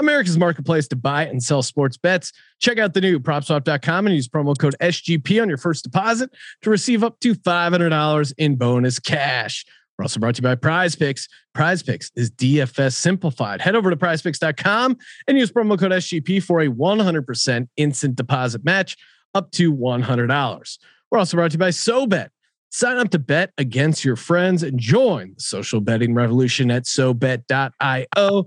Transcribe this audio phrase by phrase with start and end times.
[0.00, 2.32] America's marketplace to buy and sell sports bets.
[2.60, 6.30] Check out the new propswap.com and use promo code SGP on your first deposit
[6.62, 9.64] to receive up to $500 in bonus cash.
[9.98, 11.28] We're also brought to you by Prize Picks.
[11.54, 13.60] Prize Picks is DFS simplified.
[13.60, 14.96] Head over to prizepicks.com
[15.26, 18.96] and use promo code SGP for a 100% instant deposit match
[19.34, 20.78] up to $100.
[21.10, 22.28] We're also brought to you by SoBet.
[22.70, 28.46] Sign up to bet against your friends and join the social betting revolution at SoBet.io.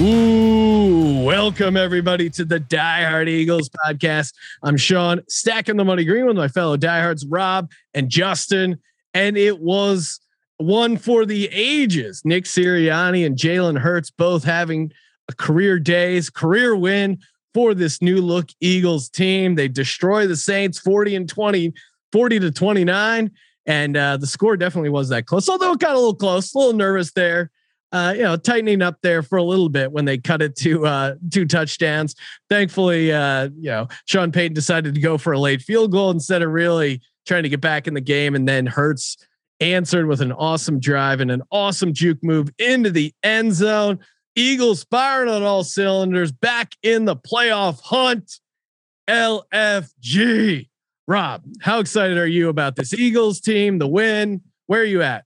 [0.00, 4.34] Ooh, welcome everybody to the Die Hard Eagles podcast.
[4.64, 8.80] I'm Sean, stacking the money green with my fellow diehards, Rob and Justin.
[9.14, 10.18] And it was
[10.56, 12.22] one for the ages.
[12.24, 14.90] Nick Sirianni and Jalen Hurts both having
[15.28, 17.20] a career days, career win
[17.54, 19.54] for this new look Eagles team.
[19.54, 21.72] They destroy the Saints 40 and 20,
[22.10, 23.30] 40 to 29.
[23.66, 26.58] And uh, the score definitely was that close, although it got a little close, a
[26.58, 27.52] little nervous there
[27.94, 30.84] uh, you know, tightening up there for a little bit when they cut it to
[30.84, 32.16] uh, two touchdowns.
[32.50, 36.42] Thankfully, uh, you know, Sean Payton decided to go for a late field goal instead
[36.42, 38.34] of really trying to get back in the game.
[38.34, 39.16] And then Hurts
[39.60, 44.00] answered with an awesome drive and an awesome juke move into the end zone.
[44.34, 48.40] Eagles firing on all cylinders, back in the playoff hunt.
[49.08, 50.68] LFG.
[51.06, 54.40] Rob, how excited are you about this Eagles team, the win?
[54.66, 55.24] Where are you at?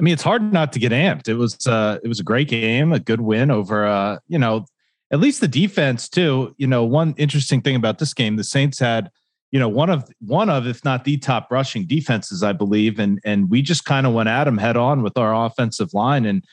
[0.00, 1.28] I mean, it's hard not to get amped.
[1.28, 4.64] It was uh, it was a great game, a good win over uh, you know,
[5.10, 6.54] at least the defense too.
[6.56, 9.10] You know, one interesting thing about this game, the Saints had,
[9.50, 13.20] you know, one of one of if not the top rushing defenses, I believe, and
[13.24, 16.46] and we just kind of went at them head on with our offensive line, and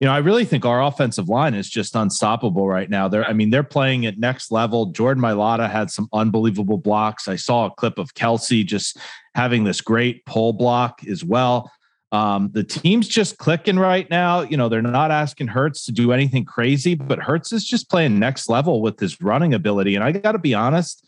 [0.00, 3.08] you know, I really think our offensive line is just unstoppable right now.
[3.08, 4.86] They're, I mean, they're playing at next level.
[4.86, 7.28] Jordan Mailata had some unbelievable blocks.
[7.28, 8.98] I saw a clip of Kelce just
[9.34, 11.70] having this great pull block as well.
[12.12, 14.42] Um, the team's just clicking right now.
[14.42, 18.18] You know, they're not asking Hurts to do anything crazy, but Hurts is just playing
[18.18, 19.94] next level with his running ability.
[19.94, 21.06] And I got to be honest,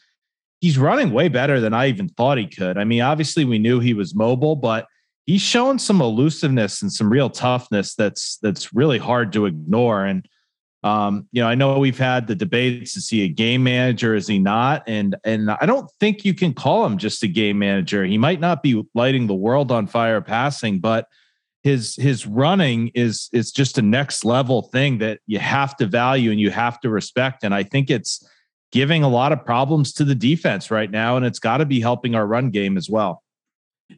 [0.60, 2.78] he's running way better than I even thought he could.
[2.78, 4.87] I mean, obviously we knew he was mobile, but
[5.26, 10.04] he's shown some elusiveness and some real toughness that's that's really hard to ignore.
[10.04, 10.26] And
[10.88, 14.26] um, you know, I know we've had the debates to see a game manager, is
[14.26, 14.84] he not?
[14.87, 18.04] And and I don't think you can call him just a game manager.
[18.04, 21.06] He might not be lighting the world on fire passing, but
[21.62, 26.31] his his running is is just a next level thing that you have to value
[26.31, 27.44] and you have to respect.
[27.44, 28.26] And I think it's
[28.72, 31.81] giving a lot of problems to the defense right now, and it's got to be
[31.81, 33.22] helping our run game as well.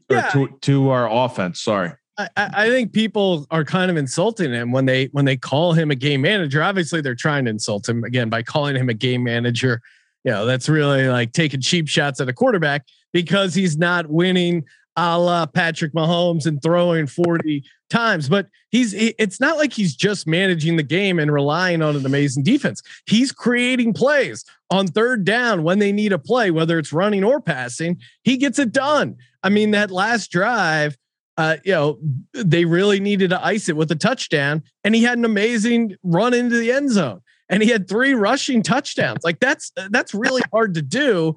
[0.08, 0.28] Yeah.
[0.28, 1.60] Or to to our offense.
[1.60, 1.92] Sorry.
[2.36, 5.94] I, think people are kind of insulting him when they when they call him a
[5.94, 6.62] game manager.
[6.62, 9.80] Obviously, they're trying to insult him again by calling him a game manager.
[10.24, 14.64] You know, that's really like taking cheap shots at a quarterback because he's not winning
[14.96, 18.28] a la Patrick Mahomes and throwing 40 times.
[18.28, 22.42] But he's it's not like he's just managing the game and relying on an amazing
[22.42, 22.82] defense.
[23.06, 27.40] He's creating plays on third down when they need a play, whether it's running or
[27.40, 28.00] passing.
[28.22, 29.16] He gets it done.
[29.42, 30.96] I mean, that last drive
[31.36, 31.98] uh, you know,
[32.34, 36.34] they really needed to ice it with a touchdown, and he had an amazing run
[36.34, 39.20] into the end zone, and he had three rushing touchdowns.
[39.24, 41.36] Like that's that's really hard to do,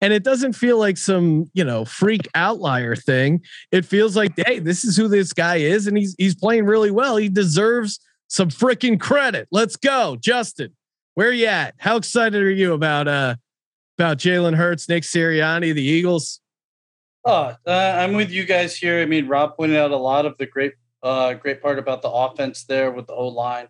[0.00, 3.42] and it doesn't feel like some you know freak outlier thing.
[3.70, 6.90] It feels like, hey, this is who this guy is, and he's he's playing really
[6.90, 7.16] well.
[7.16, 9.46] He deserves some freaking credit.
[9.52, 10.72] Let's go, Justin.
[11.14, 11.74] Where are you at?
[11.78, 13.36] How excited are you about uh
[13.98, 16.40] about Jalen Hurts, Nick Sirianni, the Eagles?
[17.24, 19.00] Oh, uh, I'm with you guys here.
[19.00, 22.10] I mean, Rob pointed out a lot of the great, uh, great part about the
[22.10, 23.68] offense there with the O line.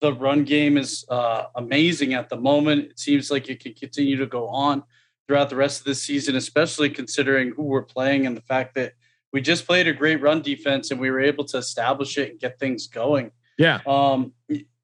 [0.00, 2.90] the run game is uh, amazing at the moment.
[2.90, 4.82] It seems like it can continue to go on
[5.26, 8.92] throughout the rest of the season, especially considering who we're playing and the fact that
[9.32, 12.40] we just played a great run defense and we were able to establish it and
[12.40, 13.30] get things going.
[13.58, 13.80] Yeah.
[13.86, 14.32] Um,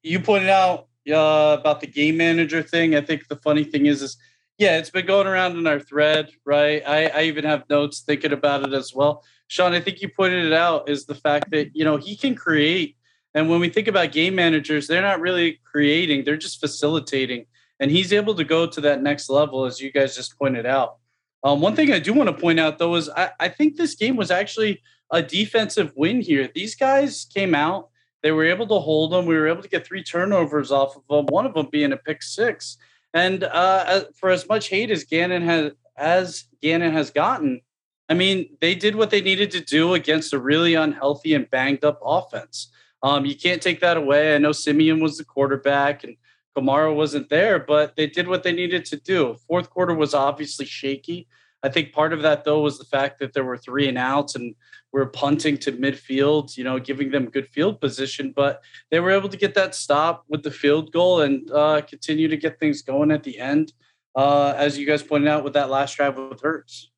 [0.01, 2.95] you pointed out uh, about the game manager thing.
[2.95, 4.17] I think the funny thing is, is
[4.57, 6.83] yeah, it's been going around in our thread, right?
[6.85, 9.23] I, I even have notes thinking about it as well.
[9.47, 12.35] Sean, I think you pointed it out is the fact that you know he can
[12.35, 12.95] create,
[13.33, 17.45] and when we think about game managers, they're not really creating; they're just facilitating.
[17.79, 20.97] And he's able to go to that next level, as you guys just pointed out.
[21.43, 23.95] Um, one thing I do want to point out, though, is I, I think this
[23.95, 26.49] game was actually a defensive win here.
[26.53, 27.89] These guys came out,
[28.23, 29.25] they were able to hold them.
[29.25, 31.97] We were able to get three turnovers off of them, one of them being a
[31.97, 32.77] pick six.
[33.13, 37.61] And uh, for as much hate as Gannon has as Gannon has gotten,
[38.09, 41.85] I mean, they did what they needed to do against a really unhealthy and banged
[41.85, 42.69] up offense.
[43.03, 44.33] Um, you can't take that away.
[44.33, 46.15] I know Siemian was the quarterback and
[46.55, 49.35] Kamara wasn't there, but they did what they needed to do.
[49.47, 51.27] Fourth quarter was obviously shaky.
[51.63, 54.35] I think part of that though was the fact that there were three and outs
[54.35, 54.53] and
[54.91, 58.61] we're punting to midfield, you know, giving them good field position, but
[58.91, 62.37] they were able to get that stop with the field goal and uh, continue to
[62.37, 63.73] get things going at the end.
[64.15, 66.91] Uh, as you guys pointed out with that last drive with Hurts.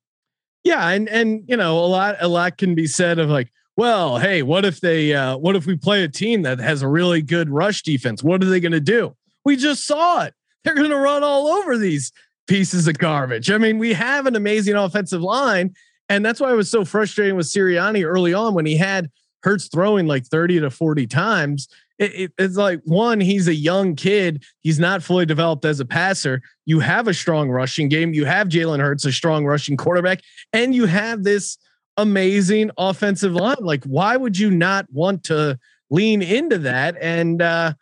[0.64, 4.18] Yeah, and and you know a lot a lot can be said of like, well,
[4.18, 7.22] hey, what if they uh, what if we play a team that has a really
[7.22, 8.22] good rush defense?
[8.22, 9.16] What are they going to do?
[9.44, 10.34] We just saw it.
[10.64, 12.10] They're going to run all over these
[12.46, 13.50] pieces of garbage.
[13.50, 15.74] I mean, we have an amazing offensive line,
[16.08, 19.10] and that's why I was so frustrating with Sirianni early on when he had
[19.42, 21.68] Hurts throwing like 30 to 40 times.
[21.98, 24.44] It, it, it's like one, he's a young kid.
[24.62, 26.42] He's not fully developed as a passer.
[26.64, 28.12] You have a strong rushing game.
[28.12, 30.20] You have Jalen Hurts, a strong rushing quarterback,
[30.52, 31.58] and you have this
[31.96, 33.56] amazing offensive line.
[33.60, 35.58] Like, why would you not want to
[35.90, 36.96] lean into that?
[37.00, 37.74] And uh,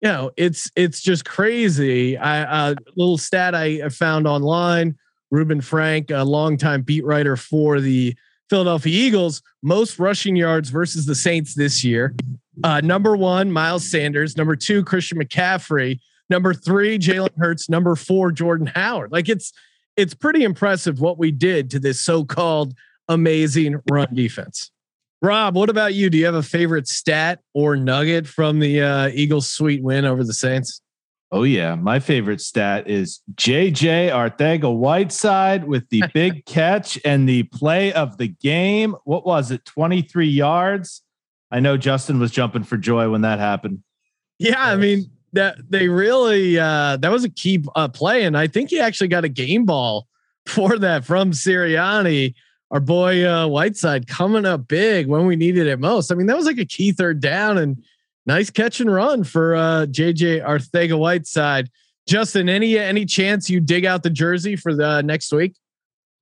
[0.00, 2.16] you know, it's it's just crazy.
[2.16, 4.96] I a uh, little stat I found online.
[5.30, 8.16] Reuben Frank, a longtime beat writer for the
[8.48, 12.14] Philadelphia Eagles, most rushing yards versus the Saints this year.
[12.64, 14.36] Uh, number one, Miles Sanders.
[14.36, 16.00] Number two, Christian McCaffrey.
[16.28, 17.68] Number three, Jalen Hurts.
[17.68, 19.12] Number four, Jordan Howard.
[19.12, 19.52] Like it's
[19.96, 22.74] it's pretty impressive what we did to this so-called
[23.08, 24.70] amazing run defense.
[25.22, 26.08] Rob, what about you?
[26.08, 30.24] Do you have a favorite stat or nugget from the uh, Eagles' sweet win over
[30.24, 30.80] the Saints?
[31.32, 37.44] Oh yeah, my favorite stat is JJ Arcega Whiteside with the big catch and the
[37.44, 38.96] play of the game.
[39.04, 39.64] What was it?
[39.64, 41.02] 23 yards.
[41.50, 43.82] I know Justin was jumping for joy when that happened.
[44.38, 48.48] Yeah, I mean that they really uh that was a key uh, play and I
[48.48, 50.08] think he actually got a game ball
[50.46, 52.34] for that from Sirianni
[52.70, 56.12] our boy uh, Whiteside coming up big when we needed it most.
[56.12, 57.82] I mean, that was like a key third down and
[58.26, 61.70] nice catch and run for uh, JJ Arcega Whiteside.
[62.06, 65.54] Justin, any any chance you dig out the jersey for the next week?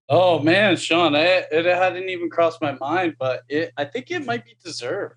[0.08, 4.24] Oh man, Sean, I, it hadn't even crossed my mind, but it, I think it
[4.24, 5.16] might be deserved.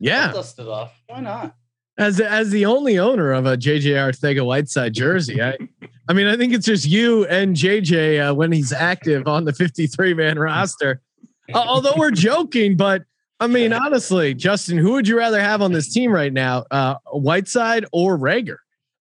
[0.00, 0.92] Yeah, I'll dust it off.
[1.06, 1.54] Why not?
[1.96, 5.56] As as the only owner of a JJ Arcega Whiteside jersey, I
[6.08, 9.52] I mean, I think it's just you and JJ uh, when he's active on the
[9.52, 11.00] 53 man roster.
[11.52, 13.04] Uh, although we're joking, but
[13.40, 16.96] I mean, honestly, Justin, who would you rather have on this team right now, uh,
[17.12, 18.56] Whiteside or Reagor?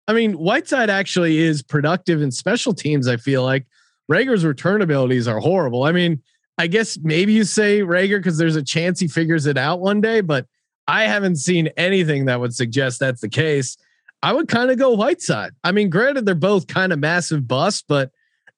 [0.08, 3.08] I mean, Whiteside actually is productive in special teams.
[3.08, 3.66] I feel like
[4.10, 5.84] Reagor's return abilities are horrible.
[5.84, 6.22] I mean,
[6.58, 10.00] I guess maybe you say Reagor because there's a chance he figures it out one
[10.00, 10.46] day, but
[10.86, 13.76] I haven't seen anything that would suggest that's the case.
[14.22, 15.52] I would kind of go Whiteside.
[15.64, 18.10] I mean, granted, they're both kind of massive busts, but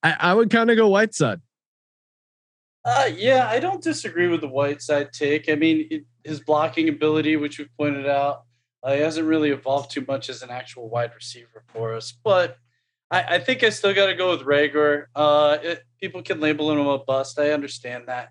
[0.02, 1.40] I, I would kind of go Whiteside.
[2.84, 5.48] Uh, yeah, I don't disagree with the Whiteside take.
[5.48, 8.42] I mean, it, his blocking ability, which we've pointed out,
[8.82, 12.12] uh, he hasn't really evolved too much as an actual wide receiver for us.
[12.12, 12.58] But
[13.10, 15.06] I, I think I still got to go with Reagor.
[15.14, 17.38] Uh, it, people can label him a bust.
[17.38, 18.30] I understand that.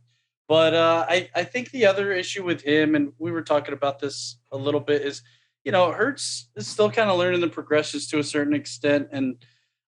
[0.54, 3.98] But uh, I, I think the other issue with him, and we were talking about
[4.00, 5.24] this a little bit, is–
[5.64, 9.08] you know, Hurts is still kind of learning the progressions to a certain extent.
[9.12, 9.38] And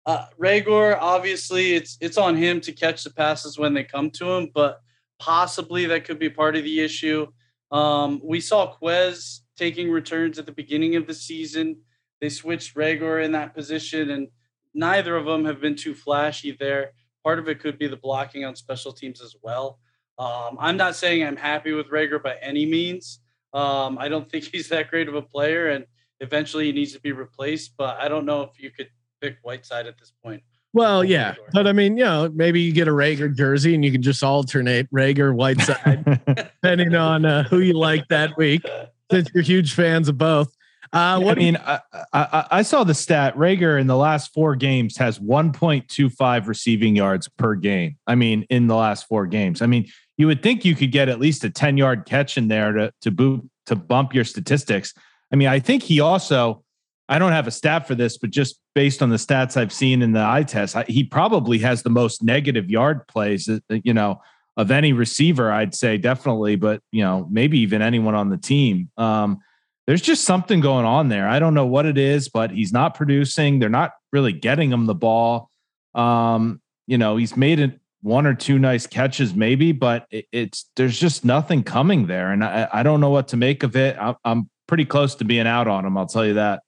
[0.05, 4.31] uh, Reagor, obviously, it's it's on him to catch the passes when they come to
[4.33, 4.81] him, but
[5.19, 7.27] possibly that could be part of the issue.
[7.71, 11.77] Um, we saw Quez taking returns at the beginning of the season.
[12.21, 14.27] They switched Reagor in that position, and
[14.73, 16.91] neither of them have been too flashy there.
[17.23, 19.79] Part of it could be the blocking on special teams as well.
[20.17, 23.19] Um, I'm not saying I'm happy with Reagor by any means.
[23.53, 25.85] Um, I don't think he's that great of a player, and
[26.19, 27.73] eventually he needs to be replaced.
[27.77, 28.89] But I don't know if you could
[29.21, 30.43] pick Whiteside at this point.
[30.75, 33.91] Well, yeah, but I mean, you know, maybe you get a Reagor jersey and you
[33.91, 38.63] can just alternate Reagor Whiteside, depending on uh, who you like that week.
[39.11, 40.51] Since you're huge fans of both.
[40.93, 41.79] Uh, what I mean, I,
[42.13, 43.35] I, I, saw the stat.
[43.35, 47.97] Reagor in the last four games has 1.25 receiving yards per game.
[48.05, 49.63] I mean, in the last four games.
[49.63, 52.47] I mean, you would think you could get at least a 10 yard catch in
[52.47, 54.93] there to to boot to bump your statistics.
[55.31, 56.63] I mean, I think he also.
[57.09, 60.01] I don't have a stat for this, but just based on the stats I've seen
[60.01, 63.49] in the eye test, I, he probably has the most negative yard plays.
[63.49, 64.21] Uh, you know,
[64.55, 68.89] of any receiver, I'd say definitely, but you know, maybe even anyone on the team.
[68.97, 69.39] Um,
[69.85, 71.27] there's just something going on there.
[71.27, 73.59] I don't know what it is, but he's not producing.
[73.59, 75.49] They're not really getting him the ball.
[75.93, 80.69] Um, you know, he's made it one or two nice catches, maybe, but it, it's
[80.75, 83.97] there's just nothing coming there, and I, I don't know what to make of it.
[83.97, 85.97] I, I'm pretty close to being out on him.
[85.97, 86.61] I'll tell you that.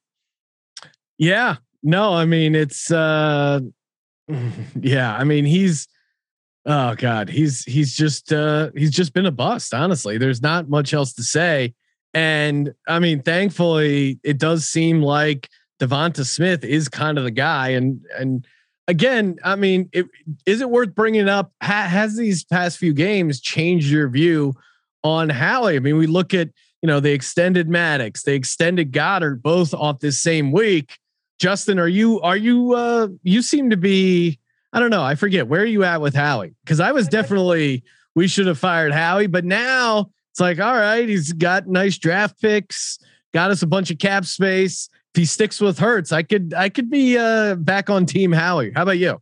[1.18, 3.60] Yeah, no, I mean it's uh,
[4.80, 5.86] yeah, I mean he's
[6.64, 9.74] oh god, he's he's just uh, he's just been a bust.
[9.74, 11.74] Honestly, there's not much else to say.
[12.14, 15.50] And I mean, thankfully, it does seem like
[15.80, 17.68] Devonta Smith is kind of the guy.
[17.70, 18.46] And and
[18.88, 20.06] again, I mean, it,
[20.44, 21.52] is it worth bringing up?
[21.62, 24.54] Ha, has these past few games changed your view
[25.02, 25.76] on Howie?
[25.76, 26.48] I mean, we look at
[26.82, 30.98] you know they extended Maddox, they extended Goedert, both off this same week.
[31.38, 34.38] Justin, are you are you uh you seem to be
[34.72, 36.54] I don't know, I forget where are you at with Howie?
[36.64, 37.82] Because I was definitely
[38.14, 42.40] we should have fired Howie, but now it's like, all right, he's got nice draft
[42.40, 42.98] picks,
[43.32, 44.88] got us a bunch of cap space.
[45.16, 48.72] If he sticks with Hurts, I could I could be uh, back on Team Howie.
[48.76, 49.18] How about you?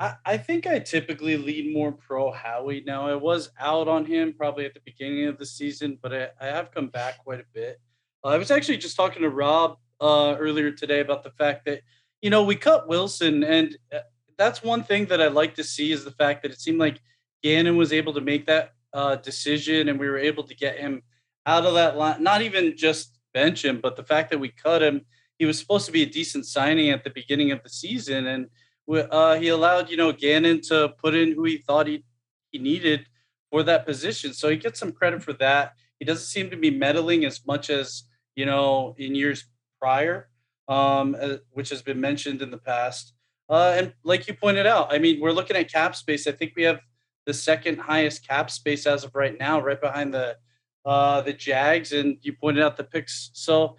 [0.00, 3.06] I, I think I typically lean more pro Howie now.
[3.06, 6.46] I was out on him probably at the beginning of the season, but I, I
[6.46, 7.80] have come back quite a bit.
[8.24, 11.82] Uh, I was actually just talking to Rob uh, earlier today about the fact that
[12.22, 14.00] you know we cut Wilson, and uh,
[14.36, 17.00] that's one thing that I like to see is the fact that it seemed like
[17.44, 21.02] Gannon was able to make that uh, decision, and we were able to get him
[21.46, 22.20] out of that line.
[22.20, 25.02] Not even just bench him, but the fact that we cut him.
[25.38, 28.46] He was supposed to be a decent signing at the beginning of the season, and
[28.88, 32.04] uh, he allowed you know Gannon to put in who he thought he
[32.50, 33.06] he needed
[33.50, 34.32] for that position.
[34.32, 35.74] So he gets some credit for that.
[35.98, 39.44] He doesn't seem to be meddling as much as you know in years
[39.80, 40.28] prior,
[40.68, 43.12] um, uh, which has been mentioned in the past.
[43.48, 46.26] Uh, and like you pointed out, I mean, we're looking at cap space.
[46.26, 46.80] I think we have
[47.26, 50.36] the second highest cap space as of right now, right behind the
[50.84, 53.30] uh, the Jags, and you pointed out the picks.
[53.32, 53.76] So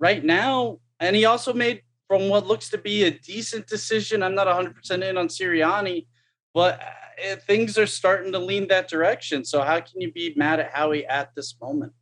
[0.00, 4.22] right now, and he also made from what looks to be a decent decision.
[4.22, 6.06] I'm not 100 percent in on Sirianni,
[6.54, 9.44] but uh, things are starting to lean that direction.
[9.44, 11.92] So how can you be mad at Howie at this moment?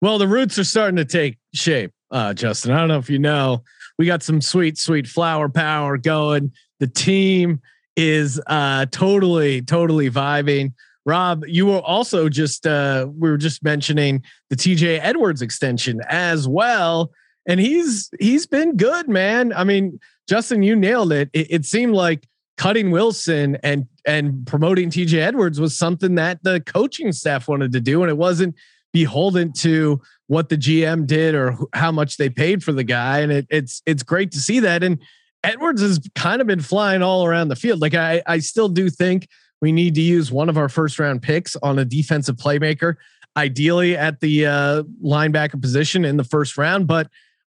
[0.00, 2.72] Well, the roots are starting to take shape, uh, Justin.
[2.72, 3.62] I don't know if you know,
[3.98, 6.52] we got some sweet, sweet flower power going.
[6.80, 7.60] The team
[7.96, 10.72] is uh, totally, totally vibing.
[11.04, 16.48] Rob, you were also just uh, we were just mentioning the TJ Edwards extension as
[16.48, 17.12] well,
[17.46, 19.52] and he's he's been good, man.
[19.52, 21.30] I mean, Justin, you nailed it.
[21.32, 26.60] It, it seemed like cutting Wilson and and promoting TJ Edwards was something that the
[26.60, 28.54] coaching staff wanted to do, and it wasn't
[28.92, 33.20] beholden to what the GM did or how much they paid for the guy.
[33.20, 34.82] And it, it's it's great to see that.
[34.82, 34.98] And
[35.44, 37.80] Edwards has kind of been flying all around the field.
[37.80, 39.28] Like I, I still do think
[39.60, 42.94] we need to use one of our first round picks on a defensive playmaker,
[43.36, 46.86] ideally at the uh, linebacker position in the first round.
[46.86, 47.08] But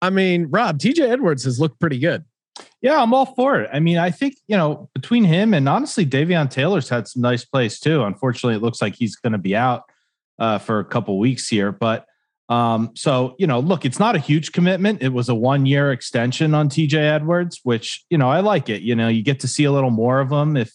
[0.03, 2.25] I mean, Rob, TJ Edwards has looked pretty good.
[2.81, 3.71] Yeah, I'm all for it.
[3.73, 7.45] I mean, I think, you know, between him and honestly, Davion Taylor's had some nice
[7.45, 8.03] plays too.
[8.03, 9.83] Unfortunately, it looks like he's going to be out
[10.39, 11.73] uh, for a couple weeks here.
[11.73, 12.07] But
[12.49, 15.03] um, so, you know, look, it's not a huge commitment.
[15.03, 18.83] It was a one year extension on TJ Edwards, which, you know, I like it.
[18.83, 20.73] You know, you get to see a little more of him if,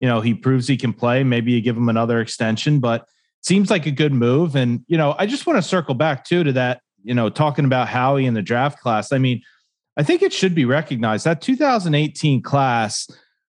[0.00, 1.22] you know, he proves he can play.
[1.22, 3.06] Maybe you give him another extension, but
[3.42, 4.56] seems like a good move.
[4.56, 7.64] And, you know, I just want to circle back too to that, you know, talking
[7.64, 9.12] about Howie in the draft class.
[9.12, 9.42] I mean,
[9.96, 13.08] I think it should be recognized that 2018 class,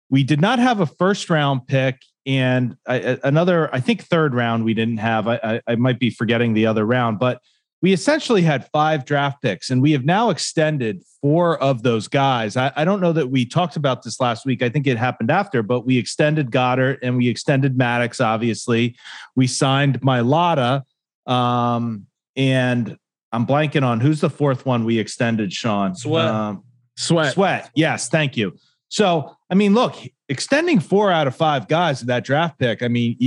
[0.10, 4.66] we did not have a first round pick and I, another, I think third round
[4.66, 5.28] we didn't have.
[5.28, 7.40] I, I, I might be forgetting the other round, but
[7.82, 12.58] we essentially had five draft picks, and we have now extended four of those guys.
[12.58, 14.64] I, I, don't know that we talked about this last week.
[14.64, 18.20] I think it happened after, but we extended Goedert and we extended Maddox.
[18.20, 18.96] Obviously,
[19.36, 20.82] we signed Mailata,
[21.28, 22.98] um, and
[23.36, 25.52] I'm blanking on who's the fourth one we extended.
[25.52, 26.26] Sean Sweat.
[26.26, 26.64] Um,
[26.96, 27.34] Sweat.
[27.34, 27.70] Sweat.
[27.76, 28.56] Yes, thank you.
[28.88, 29.96] So, I mean, look,
[30.30, 33.18] extending four out of five guys to that draft pick, I mean,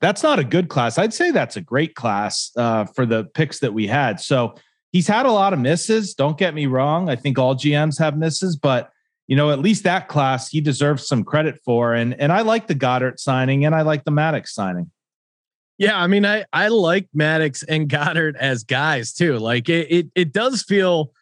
[0.00, 0.96] that's not a good class.
[0.96, 4.20] I'd say that's a great class uh, for the picks that we had.
[4.20, 4.54] So
[4.92, 6.14] he's had a lot of misses.
[6.14, 7.10] Don't get me wrong.
[7.10, 8.90] I think all GMs have misses, but
[9.26, 11.94] you know, at least that class he deserves some credit for.
[11.94, 14.90] And and I like the Goedert signing and I like the Maddox signing.
[15.78, 19.38] Yeah, I mean, I I like Maddox and Goedert as guys too.
[19.38, 21.12] Like it it, it does feel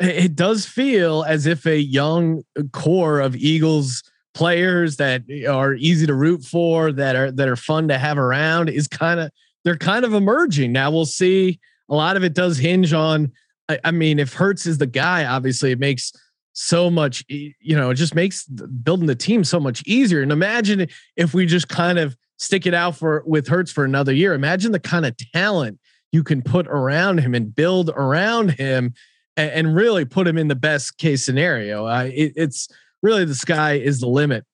[0.00, 4.02] it does feel as if a young core of Eagles
[4.34, 8.68] players that are easy to root for, that are that are fun to have around,
[8.68, 9.30] is kind of
[9.64, 10.72] they're kind of emerging.
[10.72, 11.60] Now we'll see.
[11.88, 13.32] A lot of it does hinge on.
[13.68, 16.12] I, I mean, if Hurts is the guy, obviously it makes
[16.52, 17.24] so much.
[17.28, 20.22] You know, it just makes building the team so much easier.
[20.22, 24.12] And imagine if we just kind of stick it out for with Hurts for another
[24.12, 24.34] year.
[24.34, 25.78] Imagine the kind of talent
[26.12, 28.94] you can put around him and build around him
[29.36, 31.86] and, and really put him in the best case scenario.
[31.86, 32.68] Uh, it, it's
[33.02, 34.44] really the sky is the limit.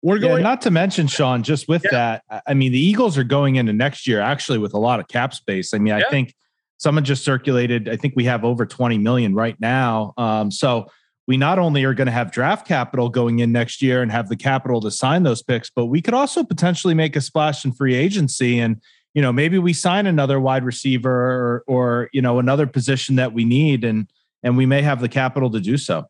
[0.00, 2.20] We're going yeah, not to mention Sean, just with yeah.
[2.28, 5.08] that, I mean, the Eagles are going into next year actually with a lot of
[5.08, 5.74] cap space.
[5.74, 6.34] I mean, I think
[6.76, 10.14] someone just circulated, I think we have over 20 million right now.
[10.16, 10.86] Um, so
[11.28, 14.30] we not only are going to have draft capital going in next year and have
[14.30, 17.72] the capital to sign those picks, but we could also potentially make a splash in
[17.72, 18.80] free agency and
[19.14, 23.32] you know maybe we sign another wide receiver or, or you know another position that
[23.32, 24.10] we need and
[24.42, 26.08] and we may have the capital to do so.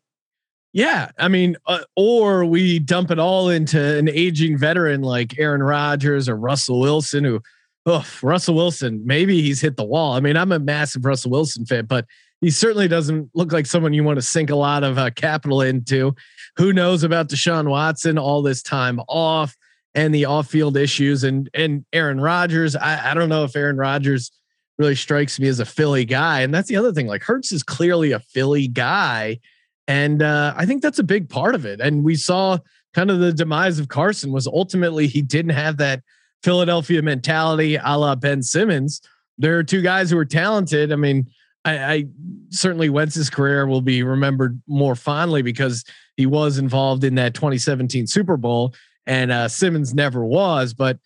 [0.71, 5.63] Yeah, I mean, uh, or we dump it all into an aging veteran like Aaron
[5.63, 7.41] Rodgers or Russell Wilson, who,
[7.87, 10.13] oh, Russell Wilson, maybe he's hit the wall.
[10.13, 12.05] I mean, I'm a massive Russell Wilson fan, but
[12.41, 15.61] he certainly doesn't look like someone you want to sink a lot of uh, capital
[15.61, 16.15] into.
[16.57, 19.55] Who knows about Deshaun Watson all this time off
[19.95, 22.75] and the off-field issues and and Aaron Rodgers.
[22.75, 24.31] I, I don't know if Aaron Rodgers
[24.79, 26.39] really strikes me as a Philly guy.
[26.39, 27.05] And that's the other thing.
[27.05, 29.39] Like Hurts is clearly a Philly guy.
[29.87, 31.81] And uh, I think that's a big part of it.
[31.81, 32.59] And we saw
[32.93, 36.01] kind of the demise of Carson was ultimately he didn't have that
[36.43, 39.01] Philadelphia mentality a la Ben Simmons.
[39.37, 40.93] There are two guys who are talented.
[40.93, 41.27] I mean,
[41.65, 42.05] I, I
[42.49, 45.83] certainly Wentz's career will be remembered more fondly because
[46.17, 48.73] he was involved in that 2017 Super Bowl
[49.05, 50.73] and uh, Simmons never was.
[50.73, 50.99] But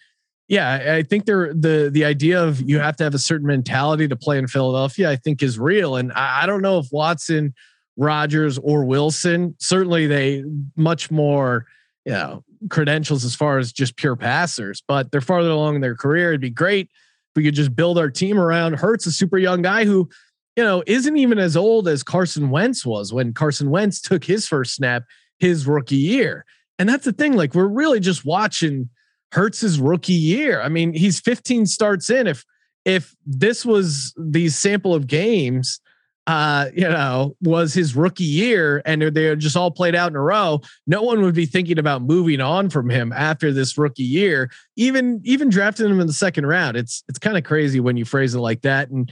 [0.47, 4.07] yeah, I think there the the idea of you have to have a certain mentality
[4.07, 5.95] to play in Philadelphia, I think is real.
[5.95, 7.53] And I, I don't know if Watson,
[7.97, 10.43] Rodgers, or Wilson, certainly they
[10.75, 11.65] much more,
[12.05, 15.95] you know, credentials as far as just pure passers, but they're farther along in their
[15.95, 16.29] career.
[16.29, 19.61] It'd be great if we could just build our team around Hurts, a super young
[19.61, 20.09] guy who,
[20.55, 24.47] you know, isn't even as old as Carson Wentz was when Carson Wentz took his
[24.47, 25.03] first snap
[25.39, 26.45] his rookie year.
[26.79, 28.89] And that's the thing, like we're really just watching
[29.31, 30.61] Hurts's rookie year.
[30.61, 32.27] I mean, he's 15 starts in.
[32.27, 32.45] If
[32.85, 35.79] if this was the sample of games,
[36.27, 40.21] uh, you know, was his rookie year and they're just all played out in a
[40.21, 44.51] row, no one would be thinking about moving on from him after this rookie year.
[44.75, 48.05] Even even drafting him in the second round, it's it's kind of crazy when you
[48.05, 48.89] phrase it like that.
[48.89, 49.11] And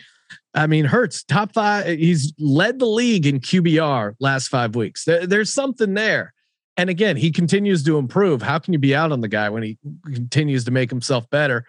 [0.54, 1.86] I mean, Hurts top five.
[1.86, 5.06] He's led the league in QBR last five weeks.
[5.06, 6.34] There, there's something there.
[6.78, 8.42] And again, he continues to improve.
[8.42, 11.66] How can you be out on the guy when he continues to make himself better?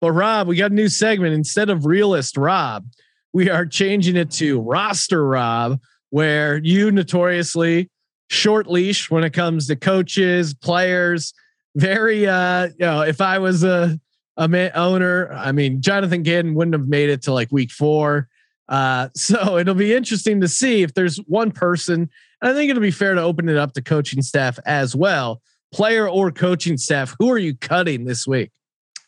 [0.00, 1.34] But Rob, we got a new segment.
[1.34, 2.86] Instead of realist Rob,
[3.32, 7.90] we are changing it to roster Rob, where you notoriously
[8.28, 11.32] short leash when it comes to coaches, players.
[11.74, 13.98] Very, uh, you know, if I was a
[14.36, 18.28] a man, owner, I mean, Jonathan Gannon wouldn't have made it to like week four.
[18.68, 22.08] Uh, so it'll be interesting to see if there's one person
[22.42, 25.40] and I think it'll be fair to open it up to coaching staff as well,
[25.72, 27.14] player or coaching staff.
[27.20, 28.50] Who are you cutting this week?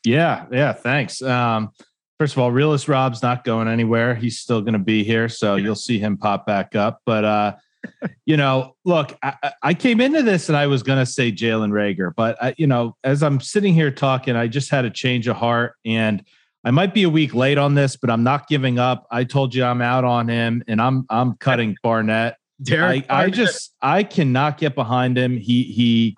[0.04, 1.20] Yeah, yeah, thanks.
[1.20, 1.70] Um,
[2.20, 4.14] first of all, realist Rob's not going anywhere.
[4.14, 7.00] He's still going to be here, so you'll see him pop back up.
[7.04, 7.54] But uh,
[8.26, 11.70] you know, look, I, I, came into this and I was going to say Jalen
[11.70, 15.28] Reagor, but I, you know, as I'm sitting here talking, I just had a change
[15.28, 16.24] of heart, and
[16.64, 19.06] I might be a week late on this, but I'm not giving up.
[19.10, 22.38] I told you I'm out on him, and I'm I'm cutting Barnett.
[22.62, 25.36] Derek, I, I just I cannot get behind him.
[25.36, 26.16] He he,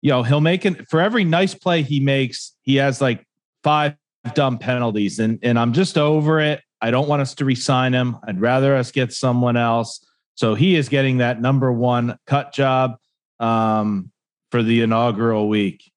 [0.00, 2.56] you know, he'll make it for every nice play he makes.
[2.62, 3.26] He has like
[3.62, 3.96] five
[4.34, 6.62] dumb penalties, and and I'm just over it.
[6.80, 8.16] I don't want us to resign him.
[8.26, 10.04] I'd rather us get someone else.
[10.40, 12.96] So he is getting that number one cut job
[13.40, 14.10] um,
[14.50, 15.92] for the inaugural week.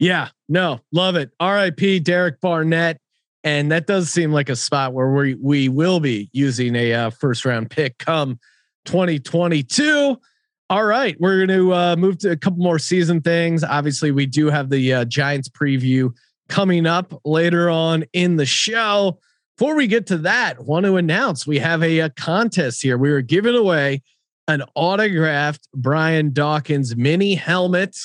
[0.00, 1.30] Yeah, no, love it.
[1.38, 2.00] R.I.P.
[2.00, 3.00] Derek Barnett.
[3.44, 7.10] And that does seem like a spot where we we will be using a uh,
[7.10, 8.40] first round pick come
[8.86, 10.18] 2022.
[10.68, 13.62] All right, we're going to uh, move to a couple more season things.
[13.62, 16.10] Obviously, we do have the uh, Giants preview
[16.48, 19.20] coming up later on in the show.
[19.58, 22.96] Before we get to that, want to announce we have a, a contest here.
[22.96, 24.02] We are giving away
[24.46, 27.96] an autographed Brian Dawkins mini helmet.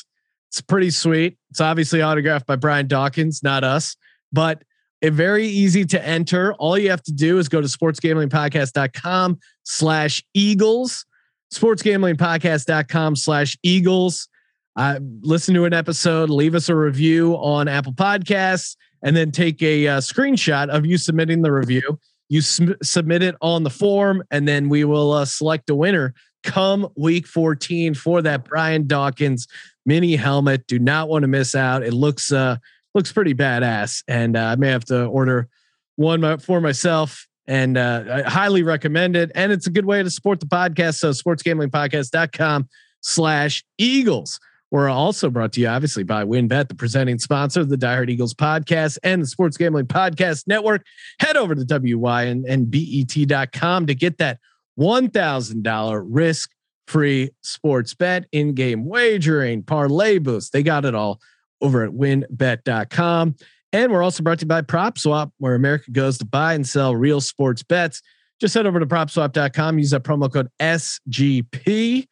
[0.49, 1.37] It's pretty sweet.
[1.51, 3.95] It's obviously autographed by Brian Dawkins, not us,
[4.31, 4.63] but
[5.03, 6.55] it's very easy to enter.
[6.55, 11.05] All you have to do is go to sportsgamblingpodcast.com slash Eagles,
[11.53, 14.27] sportsgamblingpodcast.com slash Eagles.
[14.75, 19.61] uh, listen to an episode, leave us a review on Apple Podcasts, and then take
[19.61, 21.99] a uh, screenshot of you submitting the review.
[22.29, 26.13] You sm- submit it on the form, and then we will uh, select a winner
[26.43, 29.47] come week 14 for that Brian Dawkins
[29.85, 30.67] mini helmet.
[30.67, 31.83] Do not want to miss out.
[31.83, 32.57] It looks uh
[32.95, 35.47] looks pretty badass, and uh, I may have to order
[35.95, 37.27] one for myself.
[37.45, 39.31] And uh, I highly recommend it.
[39.35, 40.95] And it's a good way to support the podcast.
[40.95, 42.69] So sportsgamblingpodcast.com
[43.01, 44.39] slash Eagles.
[44.73, 48.09] We're also brought to you, obviously, by WynnBET, the presenting sponsor of the Die Hard
[48.09, 50.83] Eagles podcast and the Sports Gambling Podcast Network.
[51.19, 54.39] Head over to WYN and BET.com to get that
[54.79, 56.49] $1,000 risk
[56.87, 60.49] free sports bet, in game wagering, parlay boosts.
[60.49, 61.21] They got it all
[61.61, 63.35] over at wynnbet.com.
[63.73, 66.95] And we're also brought to you by PropSwap, where America goes to buy and sell
[66.95, 68.01] real sports bets.
[68.41, 72.07] Just head over to propswap.com, use that promo code SGP,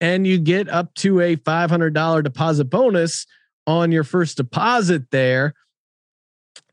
[0.00, 3.26] and you get up to a $500 deposit bonus
[3.66, 5.54] on your first deposit there.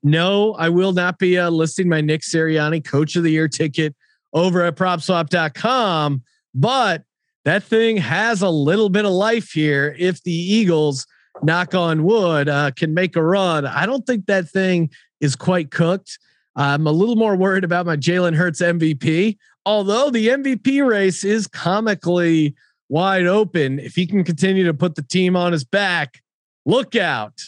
[0.04, 3.96] No, I will not be uh, listing my Nick Sirianni Coach of the Year ticket
[4.34, 7.04] over at propswap.com, but
[7.44, 9.96] that thing has a little bit of life here.
[9.98, 11.06] If the Eagles,
[11.44, 15.72] knock on wood, uh, can make a run, I don't think that thing is quite
[15.72, 16.18] cooked.
[16.56, 21.48] I'm a little more worried about my Jalen Hurts MVP, although the MVP race is
[21.48, 22.56] comically
[22.90, 23.80] wide open.
[23.80, 26.22] If he can continue to put the team on his back,
[26.66, 27.42] look out,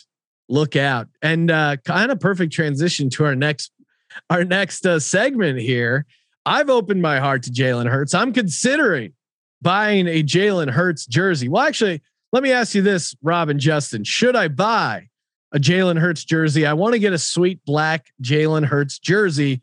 [0.49, 3.71] look out, and uh, kind of perfect transition to our next
[4.29, 6.05] our next uh, segment here.
[6.45, 8.13] I've opened my heart to Jalen Hurts.
[8.13, 9.13] I'm considering
[9.61, 11.49] buying a Jalen Hurts jersey.
[11.49, 14.03] Well, actually, let me ask you this, Robin Justin.
[14.03, 15.09] Should I buy
[15.53, 16.65] a Jalen Hurts jersey?
[16.65, 19.61] I want to get a sweet black Jalen Hurts jersey.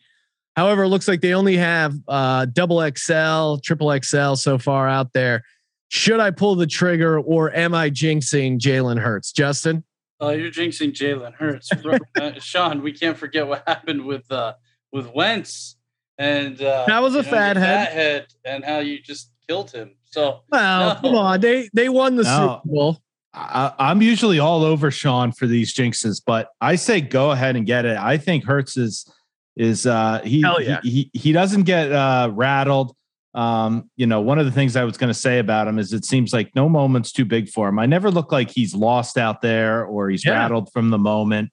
[0.57, 5.13] However, it looks like they only have uh, double XL, triple XL so far out
[5.13, 5.43] there.
[5.89, 9.33] Should I pull the trigger or am I jinxing Jalen Hurts?
[9.33, 9.85] Justin?
[10.21, 11.71] Oh, you're jinxing Jalen Hurts.
[12.21, 14.55] uh, Sean, we can't forget what happened with uh,
[14.93, 15.77] with Wentz
[16.19, 17.93] and uh, that was a fat head.
[17.93, 19.97] head and how you just killed him.
[20.05, 21.01] So well, no.
[21.01, 22.61] come on, they they won the no.
[22.65, 22.99] Super Bowl.
[23.37, 27.67] I, am usually all over Sean for these jinxes, but I say go ahead and
[27.67, 27.97] get it.
[27.97, 29.11] I think Hurts is
[29.57, 30.81] is uh he yeah.
[30.83, 32.95] he, he, he doesn't get uh rattled.
[33.35, 35.93] Um, you know, one of the things I was going to say about him is
[35.93, 37.79] it seems like no moment's too big for him.
[37.79, 40.33] I never look like he's lost out there or he's yeah.
[40.33, 41.51] rattled from the moment.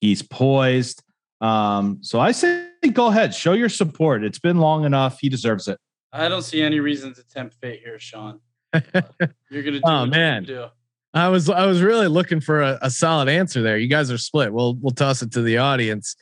[0.00, 1.02] He's poised.
[1.40, 4.24] Um, so I say go ahead, show your support.
[4.24, 5.18] It's been long enough.
[5.20, 5.78] He deserves it.
[6.12, 8.40] I don't see any reason to tempt fate here, Sean.
[8.72, 10.44] You're gonna do oh man.
[10.44, 10.66] Do.
[11.12, 13.78] I was I was really looking for a, a, solid answer there.
[13.78, 14.52] You guys are split.
[14.52, 16.14] We'll we'll toss it to the audience.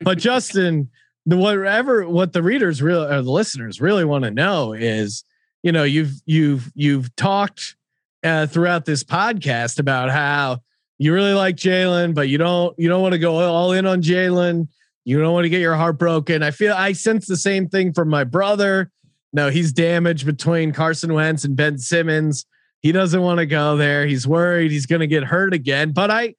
[0.00, 0.88] But Justin,
[1.26, 5.24] the whatever what the readers really or the listeners really want to know is,
[5.62, 7.76] you know, you've you've you've talked
[8.22, 10.60] uh, throughout this podcast about how
[10.98, 14.02] you really like Jalen, but you don't you don't want to go all in on
[14.02, 14.68] Jalen.
[15.04, 16.42] You don't want to get your heart broken.
[16.42, 18.90] I feel I sense the same thing from my brother.
[19.32, 22.46] No, he's damaged between Carson Wentz and Ben Simmons.
[22.80, 24.06] He doesn't want to go there.
[24.06, 25.92] He's worried he's going to get hurt again.
[25.92, 26.34] But I,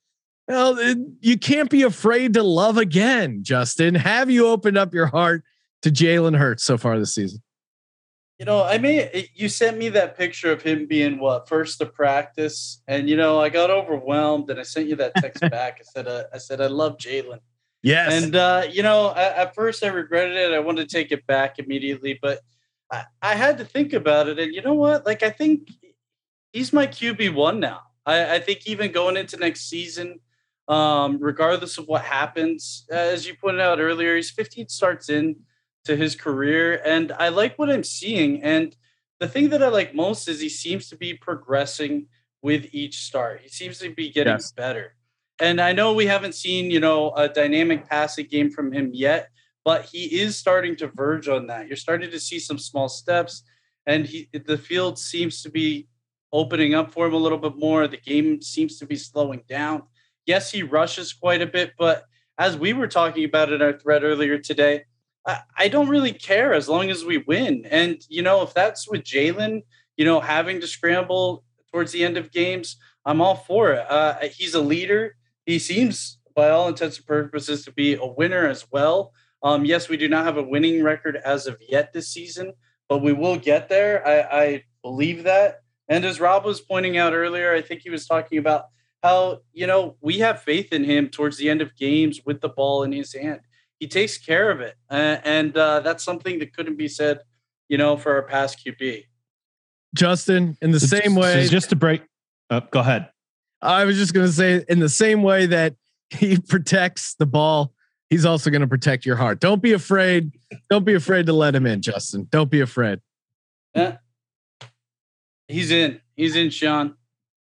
[0.47, 3.95] well, it, you can't be afraid to love again, Justin.
[3.95, 5.43] Have you opened up your heart
[5.81, 7.41] to Jalen Hurts so far this season?
[8.39, 11.87] You know, I mean, you sent me that picture of him being what first to
[11.87, 15.79] practice, and you know, I got overwhelmed, and I sent you that text back.
[15.79, 17.39] I said, uh, I said, I love Jalen.
[17.81, 18.23] Yes.
[18.23, 20.53] And uh, you know, at, at, first I regretted it.
[20.53, 22.41] I wanted to take it back immediately, but
[22.91, 24.39] I, I, had to think about it.
[24.39, 25.05] And you know what?
[25.05, 25.69] Like I think
[26.53, 27.81] he's my QB one now.
[28.05, 30.19] I, I think even going into next season,
[30.67, 35.37] um, regardless of what happens, as you pointed out earlier, he's 15 starts in
[35.85, 38.43] to his career, and I like what I'm seeing.
[38.43, 38.75] And
[39.19, 42.07] the thing that I like most is he seems to be progressing
[42.41, 43.41] with each start.
[43.41, 44.51] He seems to be getting yes.
[44.51, 44.95] better.
[45.39, 49.29] And I know we haven't seen, you know, a dynamic passing game from him yet,
[49.63, 51.67] but he is starting to verge on that.
[51.67, 53.43] You're starting to see some small steps,
[53.85, 55.87] and he the field seems to be
[56.31, 57.87] opening up for him a little bit more.
[57.87, 59.83] The game seems to be slowing down.
[60.27, 62.03] Yes, he rushes quite a bit, but
[62.37, 64.83] as we were talking about in our thread earlier today,
[65.25, 67.65] I, I don't really care as long as we win.
[67.71, 69.63] And you know, if that's with Jalen,
[69.95, 73.89] you know, having to scramble towards the end of games, I'm all for it.
[73.89, 75.15] Uh, he's a leader
[75.47, 79.13] he seems, by all intents and purposes, to be a winner as well.
[79.41, 82.51] Um, yes, we do not have a winning record as of yet this season,
[82.89, 84.05] but we will get there.
[84.05, 85.61] I, I believe that.
[85.87, 88.65] And as Rob was pointing out earlier, I think he was talking about
[89.03, 92.49] how, you know, we have faith in him towards the end of games with the
[92.49, 93.41] ball in his hand.
[93.79, 94.75] He takes care of it.
[94.89, 97.19] Uh, and uh, that's something that couldn't be said,
[97.69, 99.03] you know, for our past QB.
[99.95, 101.45] Justin, in the same way.
[101.45, 102.01] So just to break
[102.49, 103.09] Uh, go ahead.
[103.61, 105.75] I was just going to say, in the same way that
[106.09, 107.73] he protects the ball,
[108.09, 109.39] he's also going to protect your heart.
[109.39, 110.31] Don't be afraid.
[110.69, 112.27] Don't be afraid to let him in, Justin.
[112.31, 112.99] Don't be afraid.
[113.75, 113.97] Yeah.
[115.47, 116.01] He's in.
[116.15, 116.95] He's in, Sean.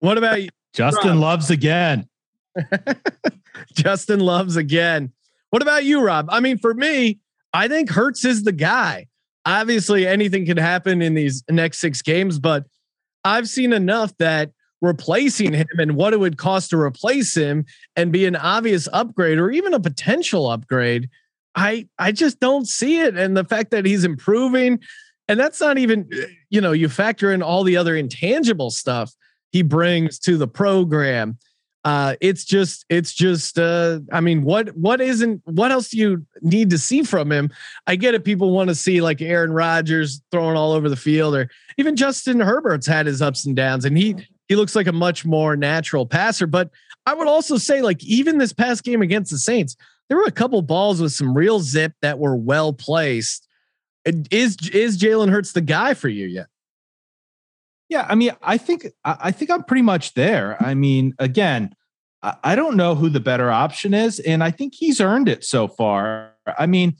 [0.00, 0.48] What about you?
[0.72, 1.20] Justin Rob?
[1.20, 2.08] loves again.
[3.74, 5.12] Justin loves again.
[5.50, 6.28] What about you, Rob?
[6.30, 7.18] I mean, for me,
[7.52, 9.06] I think Hurts is the guy.
[9.44, 12.66] Obviously, anything can happen in these next six games, but
[13.24, 17.64] I've seen enough that replacing him and what it would cost to replace him
[17.96, 21.08] and be an obvious upgrade or even a potential upgrade,
[21.54, 23.16] I I just don't see it.
[23.16, 24.80] And the fact that he's improving,
[25.28, 26.08] and that's not even,
[26.48, 29.12] you know, you factor in all the other intangible stuff
[29.52, 31.38] he brings to the program
[31.84, 36.26] uh, it's just, it's just, uh, I mean, what, what isn't, what else do you
[36.42, 37.50] need to see from him?
[37.86, 38.24] I get it.
[38.24, 42.38] People want to see like Aaron Rodgers throwing all over the field, or even Justin
[42.38, 44.14] Herbert's had his ups and downs, and he,
[44.48, 46.46] he looks like a much more natural passer.
[46.46, 46.70] But
[47.06, 49.74] I would also say, like, even this past game against the Saints,
[50.08, 53.46] there were a couple balls with some real zip that were well placed.
[54.04, 56.49] Is is Jalen Hurts the guy for you yet?
[57.90, 60.56] Yeah, I mean, I think I think I'm pretty much there.
[60.62, 61.74] I mean, again,
[62.22, 65.66] I don't know who the better option is, and I think he's earned it so
[65.66, 66.34] far.
[66.56, 66.96] I mean,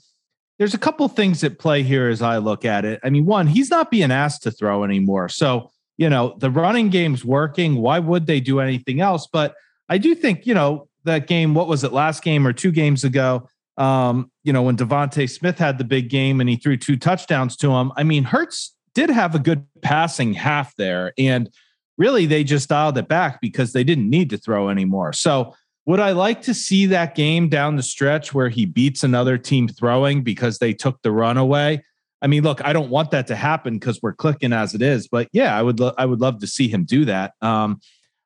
[0.59, 2.99] there's a couple things at play here as I look at it.
[3.05, 6.89] I mean, one, he's not being asked to throw anymore, so you know the running
[6.89, 7.75] game's working.
[7.77, 9.29] Why would they do anything else?
[9.31, 9.55] But
[9.87, 11.53] I do think you know that game.
[11.53, 13.47] What was it last game or two games ago?
[13.77, 17.55] Um, you know when DeVonta Smith had the big game and he threw two touchdowns
[17.57, 17.93] to him.
[17.95, 21.13] I mean, Hurts did have a good passing half there.
[21.17, 21.49] And
[21.97, 25.13] really, they just dialed it back because they didn't need to throw anymore.
[25.13, 25.55] So,
[25.87, 29.67] would I like to see that game down the stretch where he beats another team
[29.67, 31.83] throwing because they took the run away?
[32.21, 35.07] I mean, look, I don't want that to happen because we're clicking as it is,
[35.07, 37.33] but yeah, I would lo- I would love to see him do that.
[37.41, 37.79] Um,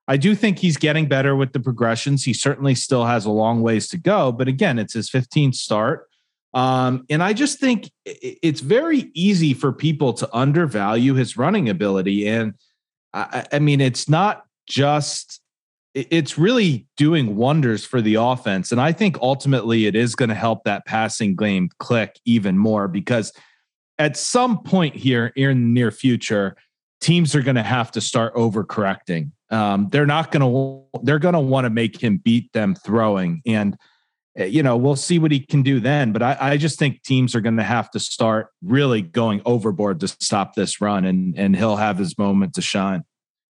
[0.08, 2.24] I do think he's getting better with the progressions.
[2.24, 6.08] He certainly still has a long ways to go, but again, it's his 15th start.
[6.56, 12.30] Um, and I just think it's very easy for people to undervalue his running ability.
[12.30, 12.54] And
[13.14, 15.42] I, I mean, it's not just,
[15.94, 18.72] it's really doing wonders for the offense.
[18.72, 22.88] And I think ultimately it is going to help that passing game click even more
[22.88, 23.34] because
[24.00, 26.56] at some point here in the near future,
[27.02, 29.32] teams are going to have to start overcorrecting.
[29.50, 33.42] Um, they're not going to, they're going to want to make him beat them throwing.
[33.46, 33.76] And,
[34.36, 36.12] you know, we'll see what he can do then.
[36.12, 40.02] But I, I just think teams are going to have to start really going overboard
[40.02, 43.04] to stop this run, and and he'll have his moment to shine.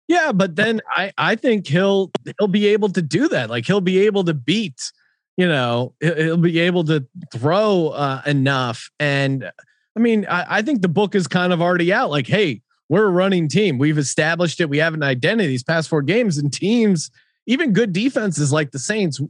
[0.09, 3.49] Yeah, but then I I think he'll he'll be able to do that.
[3.49, 4.93] Like he'll be able to beat,
[5.37, 8.91] you know, he'll be able to throw uh, enough.
[9.01, 9.51] And
[9.97, 12.11] I mean, I, I think the book is kind of already out.
[12.11, 13.79] Like, hey, we're a running team.
[13.79, 14.69] We've established it.
[14.69, 17.11] We have an identity these past four games, and teams
[17.47, 19.21] even good defenses like the Saints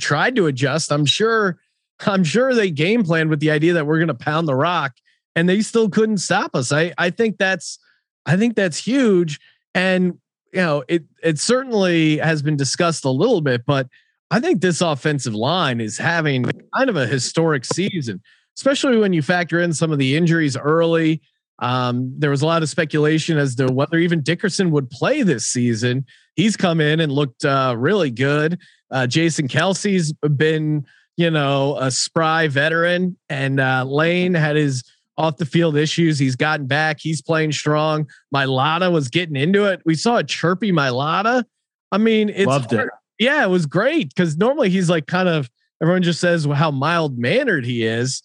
[0.00, 0.92] tried to adjust.
[0.92, 1.58] I'm sure,
[2.00, 4.92] I'm sure they game planned with the idea that we're going to pound the rock,
[5.34, 6.72] and they still couldn't stop us.
[6.72, 7.78] I I think that's
[8.26, 9.40] I think that's huge,
[9.74, 10.18] and
[10.52, 13.88] you know it it certainly has been discussed a little bit, but
[14.30, 18.22] I think this offensive line is having kind of a historic season,
[18.56, 21.20] especially when you factor in some of the injuries early.
[21.62, 25.46] Um, there was a lot of speculation as to whether even Dickerson would play this
[25.46, 26.04] season.
[26.34, 28.58] He's come in and looked uh, really good.
[28.90, 30.84] Uh, Jason Kelce's been,
[31.16, 34.82] you know, a spry veteran, and uh, Lane had his
[35.16, 36.18] off the field issues.
[36.18, 36.98] He's gotten back.
[37.00, 38.08] He's playing strong.
[38.34, 39.82] Mailata was getting into it.
[39.84, 41.44] We saw a chirpy Mailata.
[41.92, 42.88] I mean, it's loved it.
[43.20, 45.48] Yeah, it was great because normally he's like kind of
[45.80, 48.20] everyone just says how mild mannered he is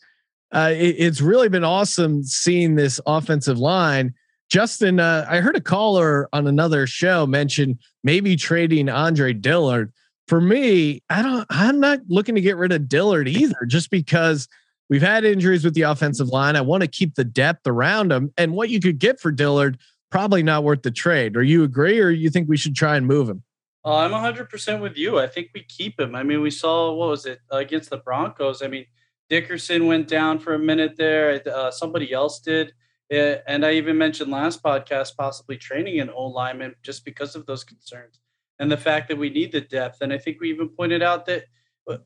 [0.52, 4.14] uh, it, it's really been awesome seeing this offensive line.
[4.50, 9.92] Justin, uh, I heard a caller on another show mention maybe trading Andre Dillard.
[10.28, 11.46] For me, I don't.
[11.50, 14.48] I'm not looking to get rid of Dillard either, just because
[14.90, 16.56] we've had injuries with the offensive line.
[16.56, 19.78] I want to keep the depth around him, and what you could get for Dillard
[20.10, 21.36] probably not worth the trade.
[21.36, 23.44] Or you agree, or you think we should try and move him?
[23.86, 25.18] Uh, I'm 100% with you.
[25.18, 26.14] I think we keep him.
[26.14, 28.62] I mean, we saw what was it against the Broncos.
[28.62, 28.86] I mean,
[29.30, 31.42] Dickerson went down for a minute there.
[31.48, 32.74] Uh, somebody else did.
[33.12, 37.46] Uh, and I even mentioned last podcast possibly training an O lineman just because of
[37.46, 38.20] those concerns
[38.60, 40.00] and the fact that we need the depth.
[40.02, 41.46] And I think we even pointed out that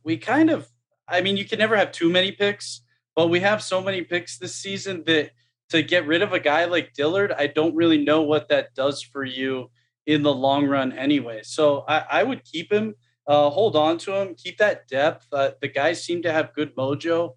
[0.04, 0.70] we kind of,
[1.08, 2.82] I mean, you can never have too many picks,
[3.16, 5.32] but we have so many picks this season that
[5.70, 9.02] to get rid of a guy like Dillard, I don't really know what that does
[9.02, 9.72] for you
[10.06, 11.42] in the long run anyway.
[11.44, 12.96] So I, I would keep him
[13.28, 15.28] uh, hold on to him, keep that depth.
[15.32, 17.36] Uh, the guys seem to have good mojo,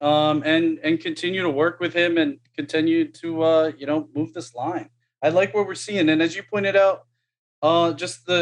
[0.00, 4.32] um, and and continue to work with him and continue to uh, you know move
[4.34, 4.90] this line.
[5.22, 7.06] I like what we're seeing, and as you pointed out,
[7.62, 8.38] Uh, just the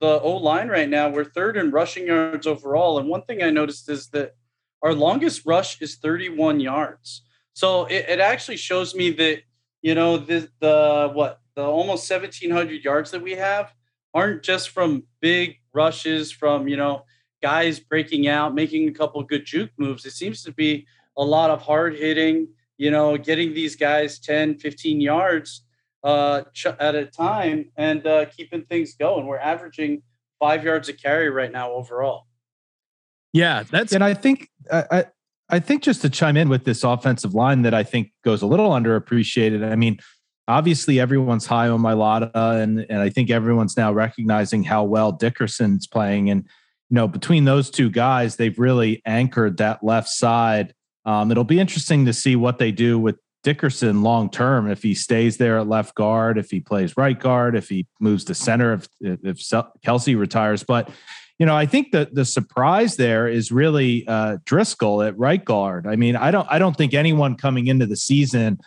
[0.00, 1.08] the O line right now.
[1.08, 4.34] We're third in rushing yards overall, and one thing I noticed is that
[4.82, 7.22] our longest rush is 31 yards.
[7.52, 9.42] So it, it actually shows me that
[9.82, 13.72] you know the the what the almost 1700 yards that we have
[14.12, 17.04] aren't just from big rushes from you know
[17.42, 20.06] guys breaking out, making a couple good juke moves.
[20.06, 24.58] It seems to be a lot of hard hitting, you know, getting these guys 10,
[24.58, 25.64] 15 yards
[26.02, 26.42] uh,
[26.80, 29.26] at a time and uh, keeping things going.
[29.26, 30.02] We're averaging
[30.40, 32.26] five yards a carry right now overall.
[33.34, 35.06] Yeah, that's and I think I
[35.48, 38.46] I think just to chime in with this offensive line that I think goes a
[38.46, 39.68] little underappreciated.
[39.70, 39.98] I mean,
[40.48, 45.86] obviously everyone's high on Mailata, and and I think everyone's now recognizing how well Dickerson's
[45.86, 46.30] playing.
[46.30, 46.44] And
[46.90, 50.74] you know, between those two guys, they've really anchored that left side.
[51.04, 54.70] Um, it'll be interesting to see what they do with Dickerson long term.
[54.70, 58.24] If he stays there at left guard, if he plays right guard, if he moves
[58.24, 59.38] to center, if if
[59.84, 60.90] Kelce retires, but
[61.38, 65.84] you know, I think that the surprise there is really uh, Driscoll at right guard.
[65.86, 68.60] I mean, I don't, I don't think anyone coming into the season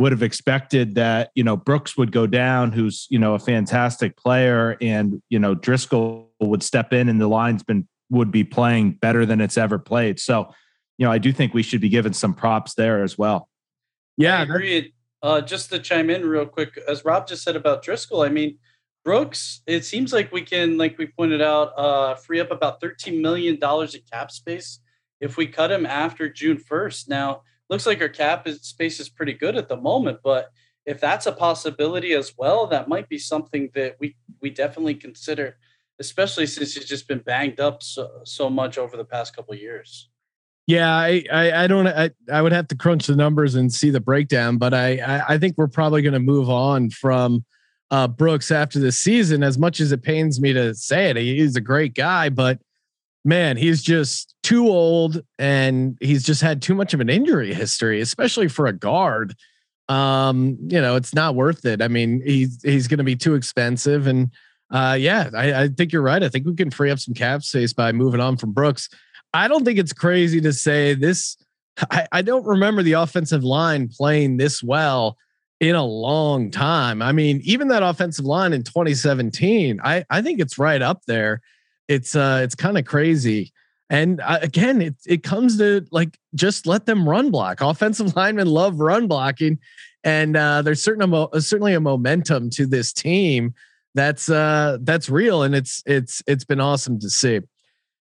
[0.00, 4.16] would have expected that you know Brooks would go down, who's you know a fantastic
[4.16, 8.92] player, and you know Driscoll would step in, and the line's been would be playing
[8.92, 10.18] better than it's ever played.
[10.18, 10.52] So,
[10.98, 13.48] you know, I do think we should be given some props there as well.
[14.16, 14.94] Yeah, I agree.
[15.22, 18.58] Uh, just to chime in real quick, as Rob just said about Driscoll, I mean,
[19.04, 23.20] Brooks, it seems like we can, like we pointed out, uh, free up about $13
[23.20, 24.80] million in cap space
[25.20, 27.08] if we cut him after June 1st.
[27.08, 30.50] Now, looks like our cap space is pretty good at the moment, but
[30.84, 35.56] if that's a possibility as well, that might be something that we we definitely consider,
[35.98, 40.08] especially since he's just been banged up so so much over the past couple years.
[40.66, 43.90] Yeah, I, I, I don't I, I would have to crunch the numbers and see
[43.90, 47.44] the breakdown, but I I, I think we're probably going to move on from
[47.90, 49.42] uh, Brooks after the season.
[49.42, 52.60] As much as it pains me to say it, he's a great guy, but
[53.24, 58.00] man, he's just too old and he's just had too much of an injury history,
[58.00, 59.34] especially for a guard.
[59.88, 61.82] Um, you know, it's not worth it.
[61.82, 64.30] I mean, he's he's going to be too expensive, and
[64.70, 66.22] uh, yeah, I, I think you're right.
[66.22, 68.88] I think we can free up some cap space by moving on from Brooks.
[69.34, 71.36] I don't think it's crazy to say this.
[71.90, 75.16] I, I don't remember the offensive line playing this well
[75.58, 77.02] in a long time.
[77.02, 81.40] I mean, even that offensive line in 2017, I I think it's right up there
[81.90, 83.52] it's uh it's kind of crazy.
[83.90, 87.60] And uh, again, it it comes to like just let them run block.
[87.60, 89.58] Offensive linemen love run blocking,
[90.04, 93.52] and uh, there's certain uh, certainly a momentum to this team
[93.94, 97.40] that's uh, that's real, and it's it's it's been awesome to see.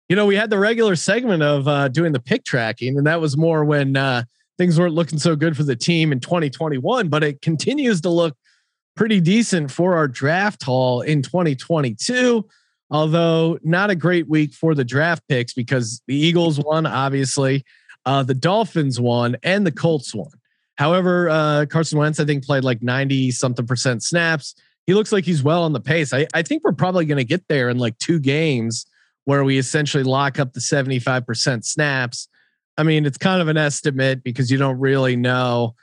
[0.08, 3.20] You know, we had the regular segment of uh, doing the pick tracking, and that
[3.20, 4.24] was more when uh,
[4.60, 8.36] things weren't looking so good for the team in 2021, but it continues to look
[8.96, 12.46] pretty decent for our draft haul in 2022
[12.90, 17.64] although not a great week for the draft picks because the Eagles won, obviously,
[18.06, 20.32] uh, the Dolphins won, and the Colts won.
[20.76, 24.56] However, uh, Carson Wentz, I think, played like 90 something percent snaps.
[24.88, 26.14] He looks like he's well on the pace.
[26.14, 28.86] I, I think we're probably going to get there in like two games
[29.26, 32.28] where we essentially lock up the 75% snaps.
[32.78, 35.76] I mean, it's kind of an estimate because you don't really know,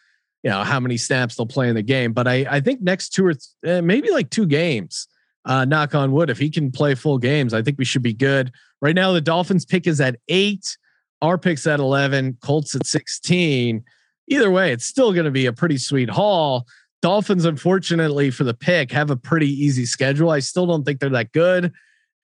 [0.43, 2.13] you know, how many snaps they'll play in the game.
[2.13, 5.07] But I, I think next two or th- eh, maybe like two games,
[5.47, 8.13] uh, knock on wood, if he can play full games, I think we should be
[8.13, 8.53] good.
[8.83, 10.77] Right now, the Dolphins pick is at eight,
[11.23, 13.83] our pick's at 11, Colts at 16.
[14.29, 16.67] Either way, it's still going to be a pretty sweet haul.
[17.01, 20.31] Dolphins, unfortunately, for the pick, have a pretty easy schedule.
[20.31, 21.73] I still don't think they're that good.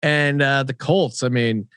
[0.02, 1.68] And uh, the Colts, I mean,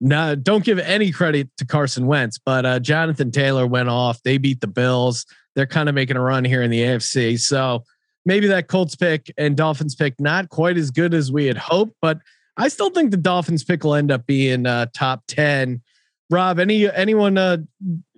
[0.00, 4.22] no, don't give any credit to Carson Wentz, but uh, Jonathan Taylor went off.
[4.22, 5.26] They beat the Bills.
[5.54, 7.38] They're kind of making a run here in the AFC.
[7.38, 7.84] So
[8.24, 11.96] maybe that Colts pick and Dolphins pick not quite as good as we had hoped,
[12.00, 12.18] but
[12.56, 15.82] I still think the Dolphins pick will end up being uh, top ten.
[16.30, 17.58] Rob, any anyone uh,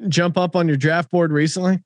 [0.09, 1.81] jump up on your draft board recently?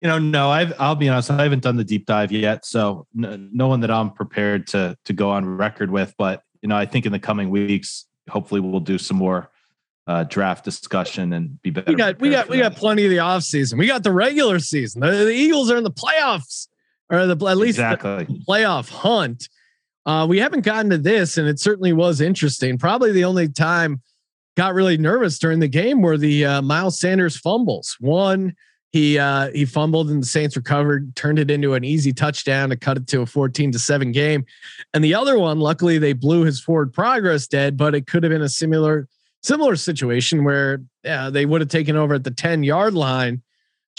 [0.00, 0.50] You know, no.
[0.50, 1.30] I've I'll be honest.
[1.30, 4.96] I haven't done the deep dive yet, so no, no one that I'm prepared to
[5.04, 6.14] to go on record with.
[6.16, 9.50] But you know, I think in the coming weeks, hopefully, we'll do some more
[10.06, 11.90] uh, draft discussion and be better.
[11.90, 12.72] We got we got we that.
[12.72, 13.78] got plenty of the off season.
[13.78, 15.00] We got the regular season.
[15.00, 16.68] The, the Eagles are in the playoffs
[17.10, 18.24] or the at least exactly.
[18.24, 19.48] the playoff hunt.
[20.06, 22.78] Uh, we haven't gotten to this, and it certainly was interesting.
[22.78, 24.00] Probably the only time
[24.56, 27.96] got really nervous during the game were the uh, Miles Sanders fumbles.
[28.00, 28.54] One,
[28.92, 32.76] he uh, he fumbled and the Saints recovered, turned it into an easy touchdown to
[32.76, 34.44] cut it to a 14 to 7 game.
[34.94, 38.30] And the other one, luckily they blew his forward progress dead, but it could have
[38.30, 39.08] been a similar
[39.42, 43.42] similar situation where yeah, they would have taken over at the 10 yard line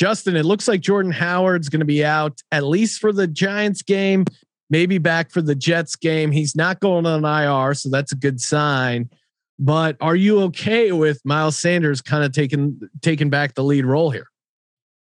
[0.02, 3.84] Justin, it looks like Jordan Howard's going to be out at least for the Giants
[3.84, 4.26] game,
[4.68, 6.32] maybe back for the Jets game.
[6.32, 9.12] He's not going on IR, so that's a good sign.
[9.60, 14.10] But are you okay with Miles Sanders kind of taking taking back the lead role
[14.10, 14.26] here?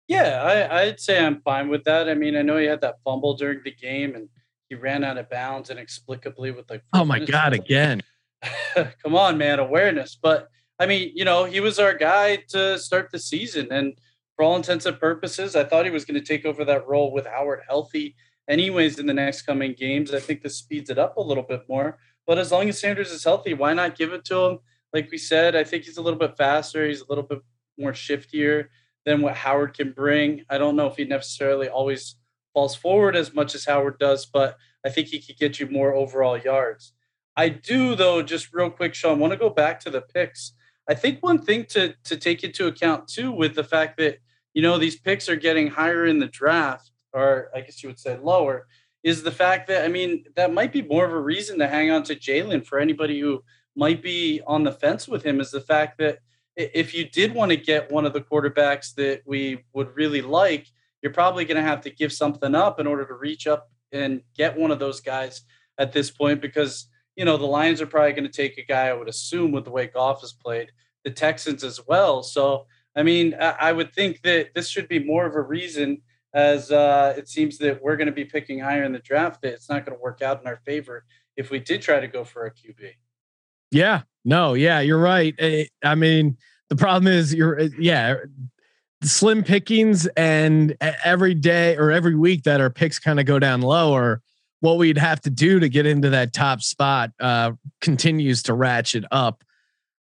[0.08, 2.08] Yeah, I, I'd say I'm fine with that.
[2.08, 4.30] I mean, I know he had that fumble during the game and
[4.70, 6.82] he ran out of bounds inexplicably with like.
[6.94, 7.52] Oh my god!
[7.52, 8.00] Again,
[9.04, 10.16] come on, man, awareness.
[10.18, 13.92] But I mean, you know, he was our guy to start the season, and
[14.36, 17.10] for all intents and purposes, I thought he was going to take over that role
[17.12, 18.14] with Howard healthy.
[18.48, 21.62] Anyways, in the next coming games, I think this speeds it up a little bit
[21.68, 21.98] more.
[22.26, 24.58] But as long as Sanders is healthy, why not give it to him?
[24.92, 26.86] Like we said, I think he's a little bit faster.
[26.86, 27.40] He's a little bit
[27.78, 28.68] more shiftier
[29.04, 30.44] than what Howard can bring.
[30.50, 32.16] I don't know if he necessarily always
[32.52, 35.94] falls forward as much as Howard does, but I think he could get you more
[35.94, 36.92] overall yards.
[37.36, 40.52] I do, though, just real quick, Sean, want to go back to the picks.
[40.88, 44.18] I think one thing to to take into account too, with the fact that
[44.56, 47.98] you know these picks are getting higher in the draft, or I guess you would
[47.98, 48.66] say lower,
[49.04, 51.90] is the fact that I mean that might be more of a reason to hang
[51.90, 53.44] on to Jalen for anybody who
[53.76, 55.40] might be on the fence with him.
[55.40, 56.20] Is the fact that
[56.56, 60.66] if you did want to get one of the quarterbacks that we would really like,
[61.02, 64.22] you're probably going to have to give something up in order to reach up and
[64.34, 65.42] get one of those guys
[65.76, 68.88] at this point because you know the Lions are probably going to take a guy
[68.88, 70.72] I would assume with the way Goff has played,
[71.04, 72.22] the Texans as well.
[72.22, 72.66] So
[72.96, 76.00] I mean, I would think that this should be more of a reason
[76.32, 79.52] as uh, it seems that we're going to be picking higher in the draft that
[79.52, 81.04] it's not going to work out in our favor
[81.36, 82.92] if we did try to go for a QB.
[83.70, 85.34] Yeah, no, yeah, you're right.
[85.84, 86.36] I mean,
[86.68, 88.16] the problem is you're, eh, yeah,
[89.02, 93.60] slim pickings and every day or every week that our picks kind of go down
[93.60, 94.22] lower,
[94.60, 99.04] what we'd have to do to get into that top spot uh, continues to ratchet
[99.10, 99.42] up.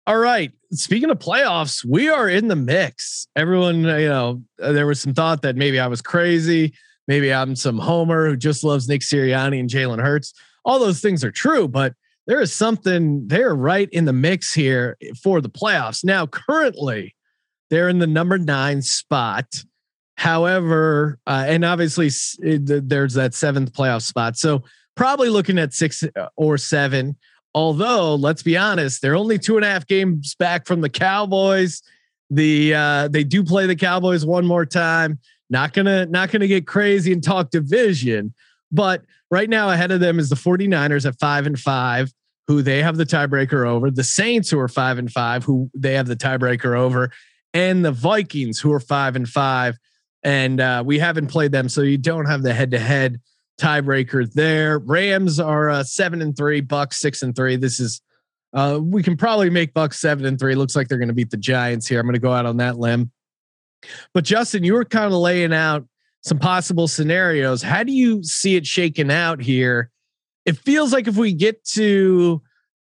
[0.07, 0.52] All right.
[0.70, 3.26] Speaking of playoffs, we are in the mix.
[3.34, 6.74] Everyone, you know, uh, there was some thought that maybe I was crazy.
[7.09, 10.32] Maybe I'm some homer who just loves Nick Sirianni and Jalen Hurts.
[10.64, 11.94] All those things are true, but
[12.26, 16.04] there is something they're right in the mix here for the playoffs.
[16.04, 17.14] Now, currently,
[17.70, 19.46] they're in the number nine spot.
[20.16, 24.36] However, uh, and obviously it, there's that seventh playoff spot.
[24.36, 24.62] So
[24.94, 27.16] probably looking at six uh, or seven.
[27.57, 31.82] Although, let's be honest, they're only two and a half games back from the Cowboys.
[32.28, 35.18] The uh, they do play the Cowboys one more time.
[35.48, 38.34] Not gonna not gonna get crazy and talk division,
[38.70, 42.12] but right now ahead of them is the 49ers at five and five
[42.46, 45.94] who they have the tiebreaker over, the Saints who are five and five, who they
[45.94, 47.11] have the tiebreaker over,
[47.54, 49.78] and the Vikings who are five and five.
[50.22, 53.18] And uh, we haven't played them, so you don't have the head to head
[53.61, 54.78] tiebreaker there.
[54.78, 57.57] Rams are uh, seven and three, Bucks six and three.
[57.57, 58.00] This is
[58.52, 60.54] uh, we can probably make Bucks seven and three.
[60.54, 62.00] Looks like they're going to beat the Giants here.
[62.00, 63.11] I'm going to go out on that limb.
[64.14, 65.86] But Justin, you were kind of laying out
[66.22, 67.62] some possible scenarios.
[67.62, 69.90] How do you see it shaking out here?
[70.46, 72.40] it feels like if we get to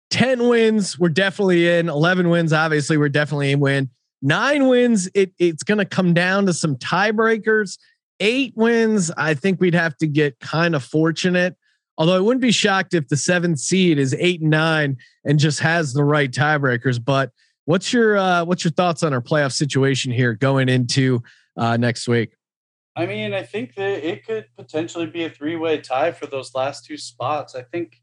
[0.10, 1.90] 10 wins, we're definitely in.
[1.90, 3.90] 11 wins, obviously, we're definitely in win.
[4.22, 7.78] Nine wins, it, it's going to come down to some tiebreakers.
[8.20, 11.56] Eight wins, I think we'd have to get kind of fortunate.
[11.98, 15.60] Although I wouldn't be shocked if the seventh seed is eight and nine and just
[15.60, 17.04] has the right tiebreakers.
[17.04, 17.32] But
[17.66, 21.22] what's your uh, what's your thoughts on our playoff situation here going into
[21.58, 22.36] uh, next week?
[22.96, 26.56] I mean, I think that it could potentially be a three way tie for those
[26.56, 27.56] last two spots.
[27.56, 28.02] I think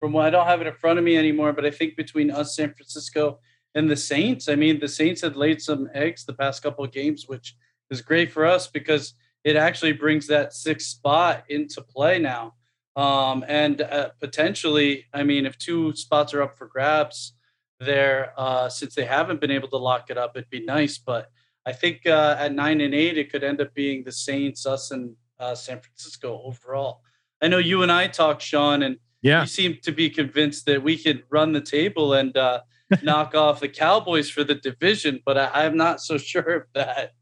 [0.00, 2.30] from what I don't have it in front of me anymore, but I think between
[2.30, 3.40] us, San Francisco,
[3.74, 6.92] and the Saints, I mean, the Saints had laid some eggs the past couple of
[6.92, 7.56] games, which
[7.90, 9.14] is great for us because
[9.44, 12.54] it actually brings that sixth spot into play now.
[12.96, 17.34] Um, and uh, potentially, I mean, if two spots are up for grabs
[17.78, 20.98] there, uh, since they haven't been able to lock it up, it'd be nice.
[20.98, 21.30] But
[21.64, 24.90] I think uh, at nine and eight, it could end up being the Saints, us,
[24.90, 27.02] and uh, San Francisco overall.
[27.40, 29.42] I know you and I talked, Sean, and yeah.
[29.42, 32.62] you seem to be convinced that we could run the table and uh,
[33.02, 37.12] knock off the Cowboys for the division, but I, am not so sure of that.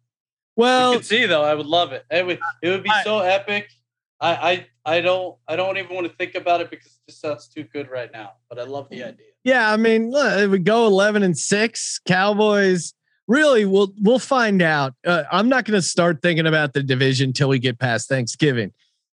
[0.56, 2.04] Well, you can see though, I would love it.
[2.10, 3.68] It would it would be I, so epic.
[4.20, 7.20] I, I I don't I don't even want to think about it because it just
[7.20, 8.32] sounds too good right now.
[8.48, 9.26] But I love the idea.
[9.44, 12.00] Yeah, I mean, look, we go eleven and six.
[12.06, 12.94] Cowboys
[13.28, 17.32] really we'll we'll find out uh, i'm not going to start thinking about the division
[17.32, 18.72] till we get past thanksgiving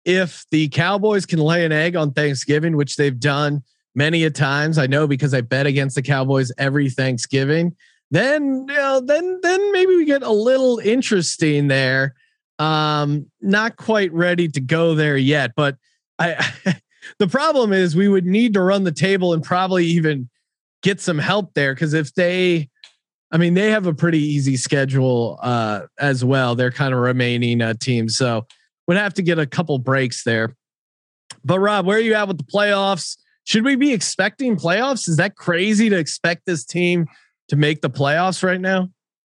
[0.04, 3.62] if the cowboys can lay an egg on thanksgiving which they've done
[3.94, 7.74] many a times i know because i bet against the cowboys every thanksgiving
[8.10, 12.14] then you know then then maybe we get a little interesting there
[12.58, 15.76] um not quite ready to go there yet but
[16.18, 16.36] i
[17.18, 20.28] the problem is we would need to run the table and probably even
[20.82, 22.68] get some help there because if they
[23.30, 26.54] I mean, they have a pretty easy schedule uh, as well.
[26.54, 28.46] They're kind of remaining uh, teams, so
[28.86, 30.56] would have to get a couple breaks there.
[31.44, 33.18] But Rob, where are you at with the playoffs?
[33.44, 35.08] Should we be expecting playoffs?
[35.08, 37.06] Is that crazy to expect this team
[37.48, 38.88] to make the playoffs right now?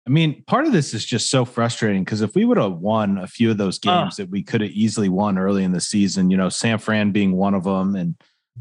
[0.06, 3.18] I mean, part of this is just so frustrating because if we would have won
[3.18, 5.80] a few of those games uh, that we could have easily won early in the
[5.80, 8.14] season, you know, San Fran being one of them, and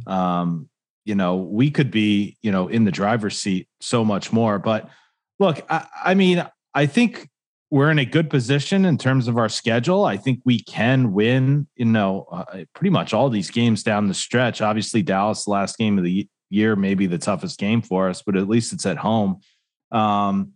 [0.06, 0.70] um,
[1.06, 4.60] you know, we could be, you know, in the driver's seat so much more.
[4.60, 4.90] But
[5.40, 6.46] look, I, I mean,
[6.76, 7.30] I think
[7.72, 10.06] we're in a good position in terms of our schedule.
[10.06, 14.14] I think we can win, you know, uh, pretty much all these games down the
[14.14, 14.62] stretch.
[14.62, 18.36] Obviously, Dallas, the last game of the year, maybe the toughest game for us, but
[18.36, 19.40] at least it's at home.
[19.92, 20.54] Um,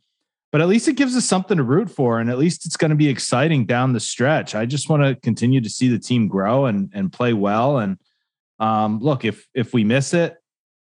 [0.52, 2.92] but at least it gives us something to root for, and at least it's going
[2.92, 4.54] to be exciting down the stretch.
[4.54, 7.80] I just want to continue to see the team grow and and play well.
[7.80, 7.98] And
[8.60, 10.38] um, look, if if we miss it,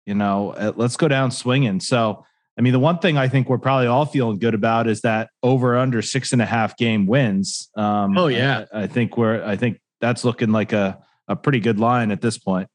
[0.04, 1.80] you know, uh, let's go down swinging.
[1.80, 2.24] So
[2.56, 5.30] I mean, the one thing I think we're probably all feeling good about is that
[5.42, 7.68] over under six and a half game wins.
[7.76, 9.44] Um, oh yeah, I, I, think we're.
[9.44, 10.98] I think that's looking like a
[11.28, 12.68] a pretty good line at this point.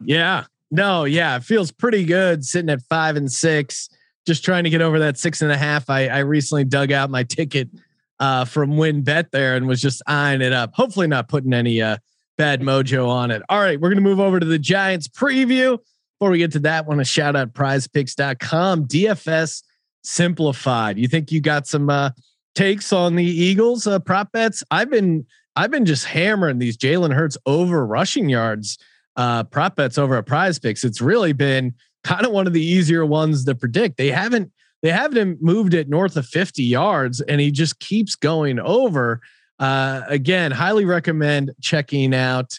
[0.00, 0.44] Yeah.
[0.72, 1.04] No.
[1.04, 1.36] Yeah.
[1.36, 3.88] It feels pretty good sitting at five and six.
[4.26, 5.88] Just trying to get over that six and a half.
[5.90, 7.68] I, I recently dug out my ticket
[8.18, 10.74] uh, from WynnBET there and was just eyeing it up.
[10.74, 11.96] Hopefully, not putting any uh,
[12.38, 13.42] bad mojo on it.
[13.48, 15.76] All right, we're gonna move over to the Giants preview.
[16.18, 19.64] Before we get to that, want to shout out prizepicks.com, DFS
[20.04, 20.98] simplified.
[20.98, 22.10] You think you got some uh,
[22.54, 24.62] takes on the Eagles uh, prop bets?
[24.70, 28.78] I've been I've been just hammering these Jalen Hurts over rushing yards
[29.16, 30.84] uh, prop bets over at prize picks.
[30.84, 33.96] It's really been kind of one of the easier ones to predict.
[33.96, 34.52] They haven't
[34.82, 39.20] they haven't moved it north of 50 yards and he just keeps going over.
[39.60, 42.58] Uh, again, highly recommend checking out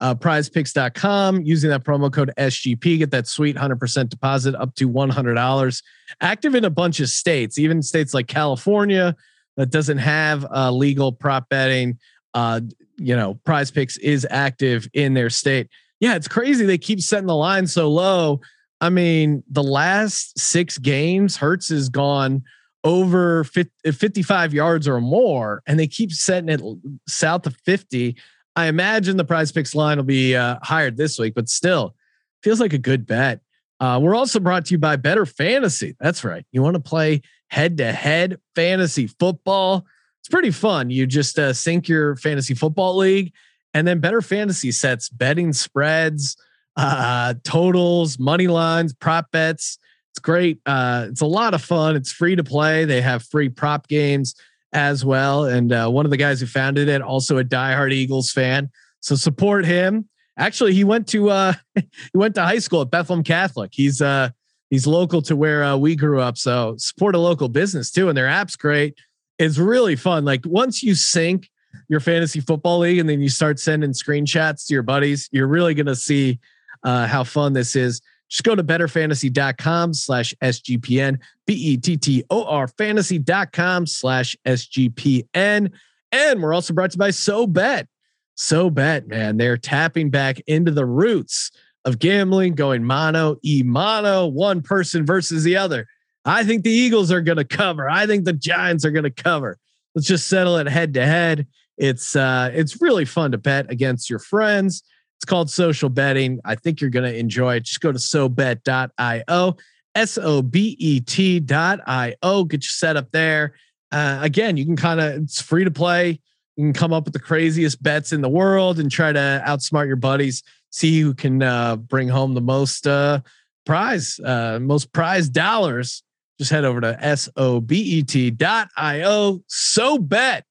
[0.00, 2.98] uh, prizepicks.com using that promo code SGP.
[2.98, 5.82] Get that sweet 100% deposit up to $100.
[6.22, 9.14] Active in a bunch of states, even states like California
[9.56, 11.98] that doesn't have uh, legal prop betting.
[12.32, 12.60] Uh,
[12.96, 15.68] you know, prize picks is active in their state.
[16.00, 16.64] Yeah, it's crazy.
[16.64, 18.40] They keep setting the line so low.
[18.80, 22.44] I mean, the last six games, Hurts has gone
[22.84, 26.62] over 50, 55 yards or more, and they keep setting it
[27.08, 28.16] south of 50.
[28.54, 31.94] I imagine the prize picks line will be uh, higher this week, but still
[32.42, 33.40] feels like a good bet.
[33.80, 35.96] Uh, we're also brought to you by Bettor Fantasy.
[36.00, 36.44] That's right.
[36.52, 39.86] You want to play head to head fantasy football?
[40.20, 40.90] It's pretty fun.
[40.90, 43.32] You just uh, sync your fantasy football league,
[43.78, 46.36] and then Bettor Fantasy sets betting spreads,
[46.76, 49.78] uh, totals, money lines, prop bets.
[50.10, 50.58] It's great.
[50.66, 51.94] Uh, it's a lot of fun.
[51.94, 52.86] It's free to play.
[52.86, 54.34] They have free prop games
[54.72, 55.44] as well.
[55.44, 58.68] And uh, one of the guys who founded it, also a diehard Eagles fan.
[58.98, 60.08] So support him.
[60.36, 63.70] Actually, he went to uh, he went to high school at Bethlehem Catholic.
[63.72, 64.30] He's uh,
[64.70, 66.36] he's local to where uh, we grew up.
[66.36, 68.08] So support a local business too.
[68.08, 68.98] And their app's great.
[69.38, 70.24] It's really fun.
[70.24, 71.48] Like once you sync
[71.88, 75.74] your fantasy football league and then you start sending screenshots to your buddies, you're really
[75.74, 76.38] gonna see
[76.84, 78.00] uh, how fun this is.
[78.28, 85.72] Just go to bettorfantasy.com slash SGPN, B E T T O R fantasy.com slash SGPN.
[86.12, 87.86] And we're also brought to you by SoBet.
[88.34, 91.50] So Bet, man, they're tapping back into the roots
[91.84, 95.86] of gambling, going mono, e mono, one person versus the other.
[96.24, 97.88] I think the Eagles are going to cover.
[97.88, 99.58] I think the Giants are going to cover.
[99.94, 101.46] Let's just settle it head to head.
[101.78, 104.82] It's uh, it's really fun to bet against your friends.
[105.16, 106.40] It's called social betting.
[106.44, 107.64] I think you're going to enjoy it.
[107.64, 109.56] Just go to sobet.io,
[109.94, 112.44] S O B E T.io.
[112.44, 113.54] Get you set up there.
[113.90, 116.20] Uh, again, you can kind of, it's free to play.
[116.56, 119.86] You can come up with the craziest bets in the world and try to outsmart
[119.86, 120.42] your buddies.
[120.70, 123.20] See who can uh, bring home the most uh,
[123.64, 126.02] prize, uh, most prize dollars.
[126.38, 129.42] Just head over to S O B E T.io.
[129.48, 130.44] So bet.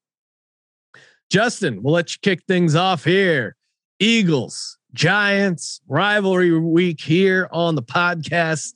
[1.30, 3.55] Justin, we'll let you kick things off here.
[3.99, 8.73] Eagles, Giants, rivalry week here on the podcast.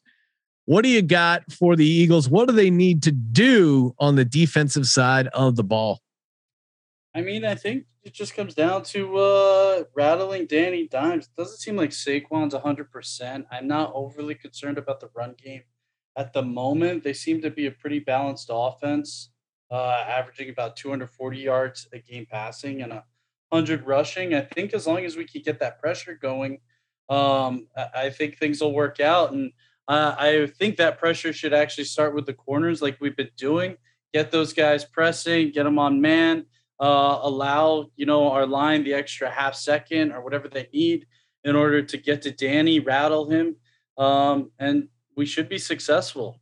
[0.65, 2.29] What do you got for the Eagles?
[2.29, 5.99] What do they need to do on the defensive side of the ball?
[7.13, 11.25] I mean, I think it just comes down to uh, rattling Danny Dimes.
[11.25, 13.45] It doesn't seem like Saquon's 100%.
[13.51, 15.63] I'm not overly concerned about the run game
[16.15, 17.03] at the moment.
[17.03, 19.30] They seem to be a pretty balanced offense,
[19.71, 23.05] uh, averaging about 240 yards a game passing and a
[23.49, 24.33] 100 rushing.
[24.33, 26.59] I think as long as we can get that pressure going,
[27.09, 29.31] um, I think things will work out.
[29.31, 29.51] And
[29.87, 33.77] uh, I think that pressure should actually start with the corners, like we've been doing.
[34.13, 36.45] Get those guys pressing, get them on man,
[36.79, 41.07] uh, allow you know our line the extra half second or whatever they need
[41.43, 43.55] in order to get to Danny, rattle him,
[43.97, 46.40] um, and we should be successful.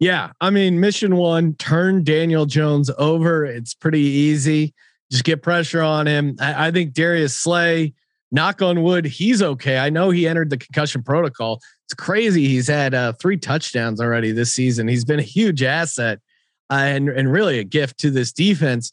[0.00, 3.44] Yeah, I mean, mission one: turn Daniel Jones over.
[3.44, 4.74] It's pretty easy
[5.10, 6.36] just get pressure on him.
[6.40, 7.94] I, I think Darius Slay
[8.32, 9.78] knock on wood, he's okay.
[9.78, 11.60] I know he entered the concussion protocol.
[11.86, 12.48] It's crazy.
[12.48, 14.88] He's had uh, three touchdowns already this season.
[14.88, 16.20] He's been a huge asset
[16.70, 18.90] uh, and and really a gift to this defense.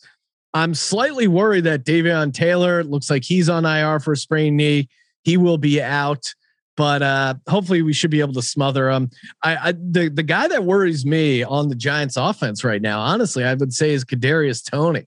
[0.53, 4.89] I'm slightly worried that Davion Taylor looks like he's on IR for a sprained knee.
[5.23, 6.33] He will be out,
[6.81, 9.11] but uh, hopefully we should be able to smother him.
[9.43, 13.43] I, I the the guy that worries me on the Giants offense right now, honestly,
[13.43, 15.05] I would say is Kadarius Toney,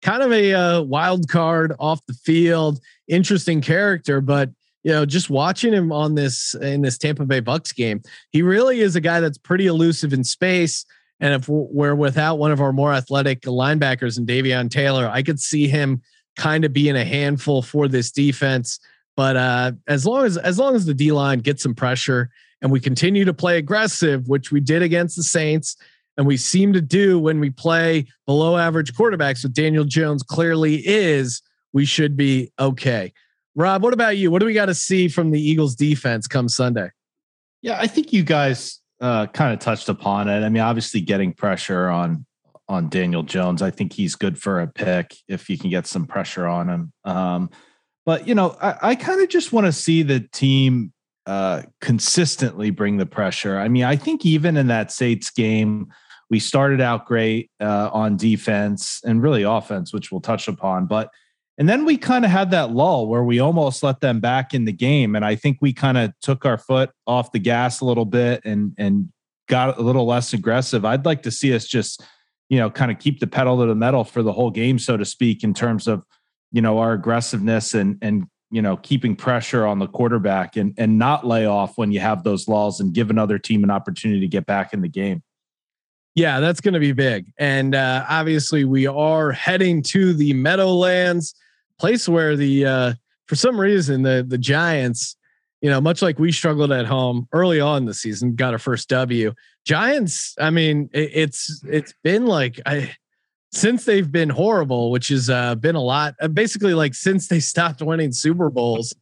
[0.00, 4.50] Kind of a uh, wild card off the field, interesting character, but
[4.84, 8.00] you know, just watching him on this in this Tampa Bay Bucks game,
[8.30, 10.86] he really is a guy that's pretty elusive in space.
[11.18, 15.40] And if we're without one of our more athletic linebackers and Davion Taylor, I could
[15.40, 16.00] see him
[16.36, 18.78] kind of being a handful for this defense.
[19.18, 22.30] But uh, as long as as long as the D line gets some pressure
[22.62, 25.76] and we continue to play aggressive, which we did against the Saints,
[26.16, 30.86] and we seem to do when we play below average quarterbacks, with Daniel Jones clearly
[30.86, 31.42] is,
[31.72, 33.12] we should be okay.
[33.56, 34.30] Rob, what about you?
[34.30, 36.90] What do we got to see from the Eagles defense come Sunday?
[37.60, 40.44] Yeah, I think you guys uh, kind of touched upon it.
[40.44, 42.24] I mean, obviously getting pressure on
[42.68, 43.62] on Daniel Jones.
[43.62, 46.92] I think he's good for a pick if you can get some pressure on him.
[47.04, 47.50] Um,
[48.08, 50.94] but you know, I, I kind of just want to see the team
[51.26, 53.58] uh, consistently bring the pressure.
[53.58, 55.88] I mean, I think even in that Saints game,
[56.30, 60.86] we started out great uh, on defense and really offense, which we'll touch upon.
[60.86, 61.10] But
[61.58, 64.64] and then we kind of had that lull where we almost let them back in
[64.64, 65.14] the game.
[65.14, 68.40] And I think we kind of took our foot off the gas a little bit
[68.42, 69.12] and and
[69.50, 70.86] got a little less aggressive.
[70.86, 72.02] I'd like to see us just,
[72.48, 74.96] you know, kind of keep the pedal to the metal for the whole game, so
[74.96, 76.04] to speak, in terms of,
[76.52, 80.98] you know, our aggressiveness and and you know, keeping pressure on the quarterback and and
[80.98, 84.28] not lay off when you have those laws and give another team an opportunity to
[84.28, 85.22] get back in the game.
[86.14, 87.32] Yeah, that's going to be big.
[87.38, 91.34] And uh, obviously, we are heading to the Meadowlands
[91.78, 92.92] place where the uh,
[93.26, 95.16] for some reason the the Giants,
[95.60, 98.88] you know, much like we struggled at home early on the season, got our first
[98.88, 99.32] W.
[99.64, 102.96] Giants, I mean, it, it's it's been like I
[103.52, 106.14] since they've been horrible, which has uh, been a lot.
[106.20, 108.94] Uh, basically, like since they stopped winning Super Bowls,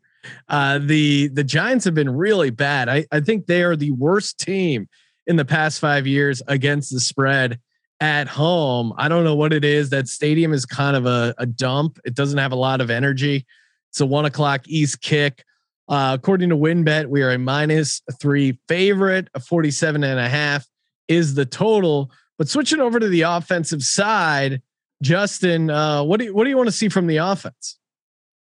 [0.49, 2.89] uh, the the Giants have been really bad.
[2.89, 4.89] I I think they are the worst team
[5.27, 7.59] in the past five years against the spread
[8.01, 8.93] at home.
[8.97, 9.91] I don't know what it is.
[9.91, 11.99] That stadium is kind of a, a dump.
[12.05, 13.47] It doesn't have a lot of energy.
[13.91, 15.45] It's a one o'clock East kick.
[15.89, 19.29] Uh, according to WynnBET, we are a minus three favorite.
[19.35, 20.67] A 47 and a half
[21.09, 22.11] is the total.
[22.39, 24.63] But switching over to the offensive side,
[25.03, 27.79] Justin, uh, what do you, what do you want to see from the offense?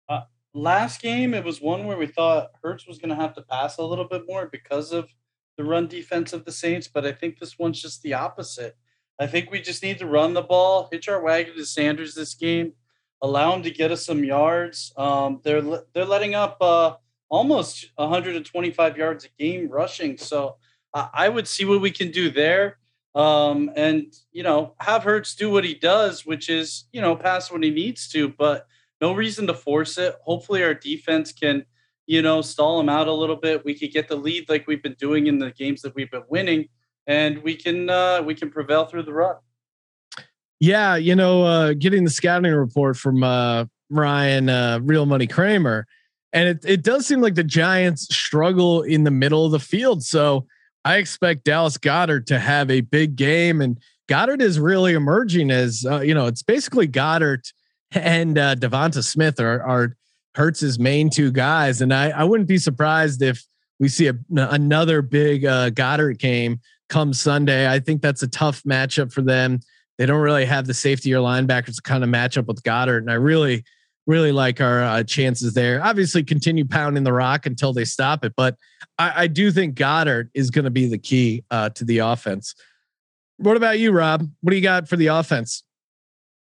[0.08, 0.22] Uh,
[0.54, 3.78] last game, it was one where we thought Hurts was going to have to pass
[3.78, 5.08] a little bit more because of
[5.56, 6.88] the run defense of the Saints.
[6.88, 8.76] But I think this one's just the opposite.
[9.18, 12.34] I think we just need to run the ball, hitch our wagon to Sanders this
[12.34, 12.72] game,
[13.22, 14.92] allow him to get us some yards.
[14.96, 15.62] Um, they're
[15.94, 16.96] they're letting up uh,
[17.30, 20.56] almost 125 yards a game rushing, so
[20.92, 22.78] I would see what we can do there.
[23.16, 27.50] Um, and you know, have Hurts do what he does, which is you know pass
[27.50, 28.66] when he needs to, but
[29.00, 30.14] no reason to force it.
[30.22, 31.64] Hopefully, our defense can
[32.06, 33.64] you know stall him out a little bit.
[33.64, 36.24] We could get the lead like we've been doing in the games that we've been
[36.28, 36.68] winning
[37.06, 39.36] and we can uh, we can prevail through the run.
[40.58, 45.86] Yeah, you know, uh, getting the scouting report from uh, Ryan uh, Real Money Kramer,
[46.32, 50.02] and it it does seem like the Giants struggle in the middle of the field.
[50.02, 50.46] So
[50.86, 53.76] I expect Dallas Goedert to have a big game, and
[54.08, 57.52] Goedert is really emerging as uh, you know, it's basically Goedert
[57.90, 59.96] and uh, DeVonta Smith are are
[60.36, 63.42] Hurts's main two guys, and I I wouldn't be surprised if
[63.80, 67.68] we see a, another big uh, Goedert game come Sunday.
[67.68, 69.58] I think that's a tough matchup for them.
[69.98, 72.98] They don't really have the safety or linebackers to kind of match up with Goedert,
[72.98, 73.64] and I really,
[74.06, 75.82] really like our uh, chances there.
[75.84, 78.56] Obviously, continue pounding the rock until they stop it, but
[78.98, 82.54] I, I do think Goedert is going to be the key uh, to the offense.
[83.38, 84.28] What about you, Rob?
[84.40, 85.62] What do you got for the offense?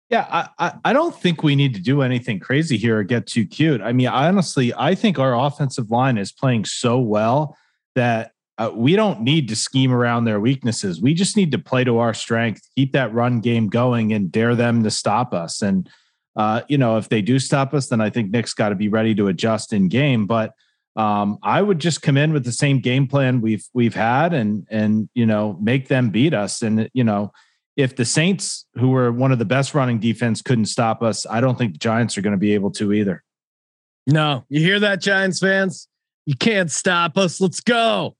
[0.09, 3.25] Yeah, I, I, I don't think we need to do anything crazy here or get
[3.25, 3.81] too cute.
[3.81, 7.57] I mean, honestly, I think our offensive line is playing so well
[7.95, 11.01] that uh, we don't need to scheme around their weaknesses.
[11.01, 14.55] We just need to play to our strength, keep that run game going, and dare
[14.55, 15.61] them to stop us.
[15.61, 15.89] And
[16.35, 18.89] uh, you know, if they do stop us, then I think Nick's got to be
[18.89, 20.25] ready to adjust in game.
[20.27, 20.53] But
[20.95, 24.65] um, I would just come in with the same game plan we've we've had, and
[24.69, 26.61] and you know, make them beat us.
[26.61, 27.31] And you know,
[27.75, 31.41] if the Saints, who were one of the best running defense, couldn't stop us, I
[31.41, 33.23] don't think the Giants are going to be able to either.
[34.07, 35.87] No, you hear that, Giants fans?
[36.25, 37.41] You can't stop us.
[37.41, 38.15] Let's go.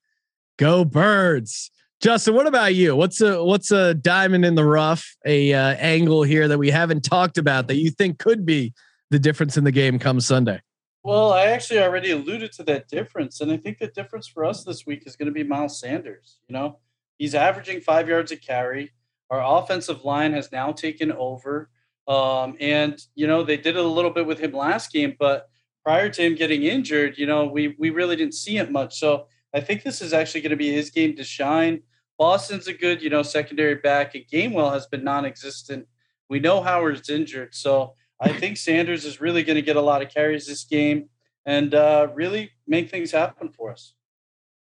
[0.58, 1.72] Go birds.
[2.02, 2.96] Justin, what about you?
[2.96, 7.02] What's a what's a diamond in the rough, a uh, angle here that we haven't
[7.04, 8.74] talked about that you think could be
[9.10, 10.62] the difference in the game come Sunday?
[11.04, 14.64] Well, I actually already alluded to that difference, and I think the difference for us
[14.64, 16.40] this week is going to be Miles Sanders.
[16.50, 16.80] You know,
[17.18, 18.92] he's averaging five yards a carry.
[19.30, 21.70] Our offensive line has now taken over,
[22.08, 25.48] um, and you know they did it a little bit with him last game, but
[25.84, 29.00] prior to him getting injured, you know we we really didn't see it much.
[29.00, 31.82] So I think this is actually going to be his game to shine.
[32.20, 35.88] Boston's a good, you know, secondary back, and Gainwell has been non-existent.
[36.30, 40.02] We know Howard's injured, so I think Sanders is really going to get a lot
[40.02, 41.10] of carries this game
[41.46, 43.94] and uh, really make things happen for us.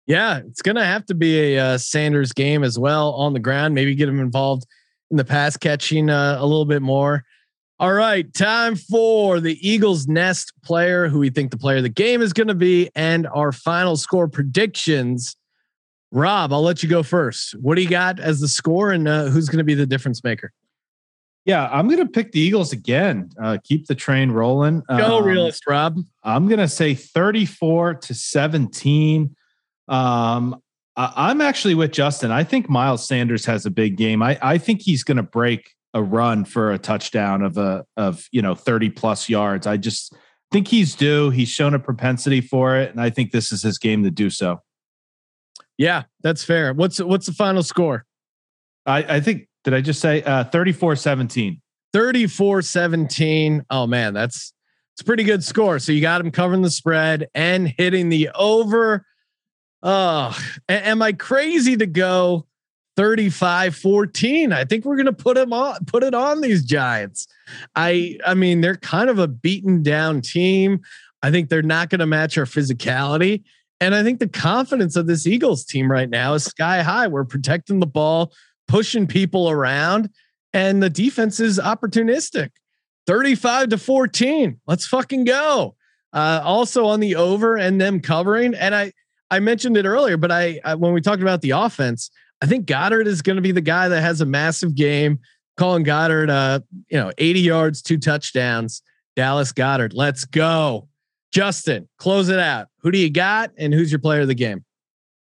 [0.05, 3.39] Yeah, it's going to have to be a uh, Sanders game as well on the
[3.39, 3.73] ground.
[3.73, 4.65] Maybe get him involved
[5.11, 7.23] in the pass catching uh, a little bit more.
[7.79, 11.89] All right, time for the Eagles Nest player who we think the player of the
[11.89, 15.35] game is going to be and our final score predictions.
[16.11, 17.53] Rob, I'll let you go first.
[17.53, 20.23] What do you got as the score and uh, who's going to be the difference
[20.23, 20.51] maker?
[21.45, 23.31] Yeah, I'm going to pick the Eagles again.
[23.41, 24.83] Uh, keep the train rolling.
[24.87, 25.99] Go um, realist, Rob.
[26.23, 29.35] I'm going to say 34 to 17.
[29.87, 30.61] Um,
[30.95, 32.31] I, am actually with Justin.
[32.31, 34.21] I think Miles Sanders has a big game.
[34.21, 38.27] I, I think he's going to break a run for a touchdown of a of
[38.31, 39.67] you know 30 plus yards.
[39.67, 40.15] I just
[40.51, 41.29] think he's due.
[41.29, 44.29] He's shown a propensity for it, and I think this is his game to do
[44.29, 44.61] so.
[45.77, 46.73] Yeah, that's fair.
[46.73, 48.05] What's what's the final score?
[48.85, 51.61] I, I think did I just say uh 34 17?
[51.93, 53.65] 34 17.
[53.69, 54.53] Oh man, that's
[54.93, 55.79] it's a pretty good score.
[55.79, 59.05] So you got him covering the spread and hitting the over.
[59.81, 60.37] Oh,
[60.69, 62.45] am I crazy to go
[62.95, 64.53] 35 14?
[64.53, 67.27] I think we're going to put him on put it on these Giants.
[67.75, 70.81] I I mean, they're kind of a beaten down team.
[71.21, 73.43] I think they're not going to match our physicality.
[73.79, 77.07] And I think the confidence of this Eagles team right now is sky high.
[77.07, 78.33] We're protecting the ball
[78.67, 80.09] pushing people around,
[80.53, 82.49] and the defense is opportunistic.
[83.07, 84.59] 35 to 14.
[84.65, 85.75] Let's fucking go.
[86.13, 88.53] Uh, also on the over and them covering.
[88.53, 88.93] And I
[89.31, 92.11] I mentioned it earlier, but I, I when we talked about the offense,
[92.43, 95.19] I think Goedert is going to be the guy that has a massive game.
[95.55, 98.81] Calling Goedert, uh, you know, 80 yards, two touchdowns.
[99.15, 100.89] Dallas Goedert, let's go.
[101.31, 102.67] Justin, close it out.
[102.79, 104.65] Who do you got, and who's your player of the game?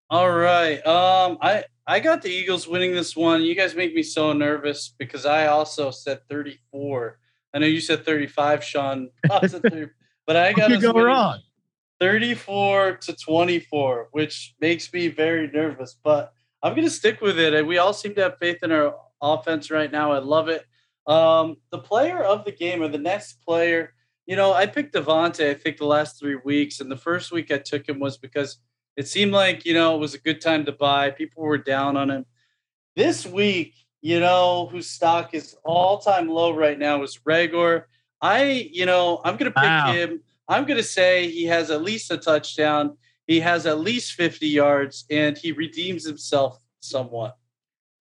[0.09, 0.85] All right.
[0.87, 3.43] Um, I I got the Eagles winning this one.
[3.43, 7.19] You guys make me so nervous because I also said 34.
[7.53, 9.11] I know you said 35, Sean.
[9.31, 9.89] I 30,
[10.27, 11.41] but I got to go wrong.
[12.01, 15.99] 34 to 24, which makes me very nervous.
[16.03, 16.33] But
[16.63, 17.55] I'm going to stick with it.
[17.55, 20.13] And we all seem to have faith in our offense right now.
[20.13, 20.65] I love it.
[21.07, 23.95] Um, the player of the game or the next player,
[24.27, 26.81] you know, I picked DeVonta, I think, the last three weeks.
[26.81, 28.59] And the first week I took him was because–
[28.97, 31.11] it seemed like, you know, it was a good time to buy.
[31.11, 32.27] People were down on him.
[32.97, 37.85] This week, you know, whose stock is all time low right now is Reagor.
[38.21, 39.93] I, you know, I'm going to pick wow.
[39.93, 40.21] him.
[40.49, 42.99] I'm going to say he has at least a touchdown.
[43.31, 47.37] He has at least 50 yards and he redeems himself somewhat.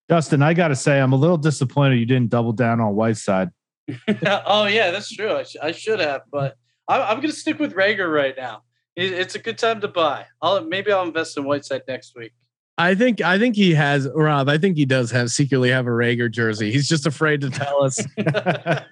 [0.10, 3.50] Justin, I got to say, I'm a little disappointed you didn't double down on Whiteside.
[4.46, 5.34] oh, yeah, that's true.
[5.34, 6.58] I, sh- I should have, but
[6.88, 8.64] I'm, I'm going to stick with Reagor right now
[9.00, 10.26] it's a good time to buy.
[10.42, 12.34] I'll maybe I'll invest in Whiteside next week.
[12.78, 14.50] I think I think he has Rob.
[14.50, 16.72] I think he does have secretly have a Reagor jersey.
[16.72, 18.00] He's just afraid to tell us.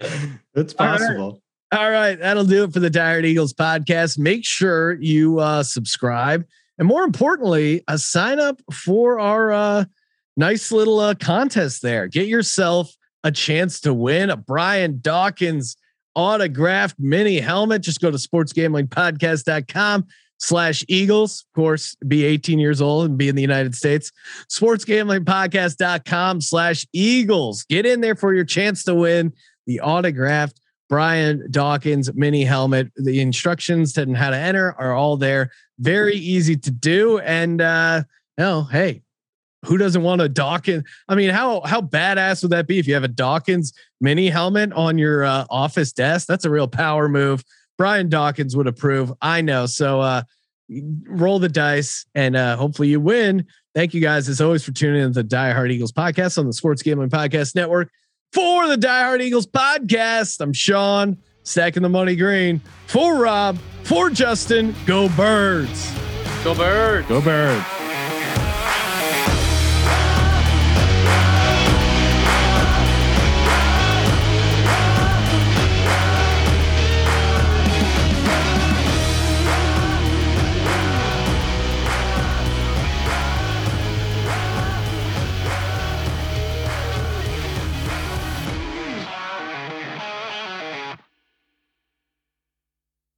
[0.54, 1.42] It's possible.
[1.70, 2.18] All right.
[2.18, 4.18] That'll do it for the Die Hard Eagles podcast.
[4.18, 6.46] Make sure you uh, subscribe,
[6.78, 9.84] and more importantly, uh, sign up for our uh,
[10.36, 11.82] nice little uh, contest.
[11.82, 15.76] There, get yourself a chance to win a Brian Dawkins
[16.14, 17.82] autographed mini helmet.
[17.82, 20.06] Just go to sportsgamblingpodcast.com
[20.38, 21.44] slash Eagles.
[21.48, 24.10] Of course, be 18 years old and be in the United States.
[24.50, 27.64] Sportsgamblingpodcast.com slash Eagles.
[27.64, 29.32] Get in there for your chance to win
[29.66, 32.90] the autographed Brian Dawkins mini helmet.
[32.96, 35.50] The instructions and how to enter are all there.
[35.78, 37.18] Very easy to do.
[37.18, 38.04] And uh
[38.36, 39.02] no, hey,
[39.64, 40.84] who doesn't want a Dawkins?
[41.08, 44.72] I mean, how how badass would that be if you have a Dawkins mini helmet
[44.72, 46.26] on your uh, office desk?
[46.26, 47.42] That's a real power move.
[47.76, 49.12] Brian Dawkins would approve.
[49.20, 49.66] I know.
[49.66, 50.22] So uh,
[51.06, 53.46] roll the dice and uh, hopefully you win.
[53.74, 56.46] Thank you guys as always for tuning in to the Die Hard Eagles podcast on
[56.46, 57.90] the Sports Gambling Podcast Network.
[58.32, 62.60] For the Die Hard Eagles podcast, I'm Sean, stacking the money green.
[62.86, 65.90] For Rob, for Justin, go birds.
[66.44, 67.08] Go birds.
[67.08, 67.77] Go birds.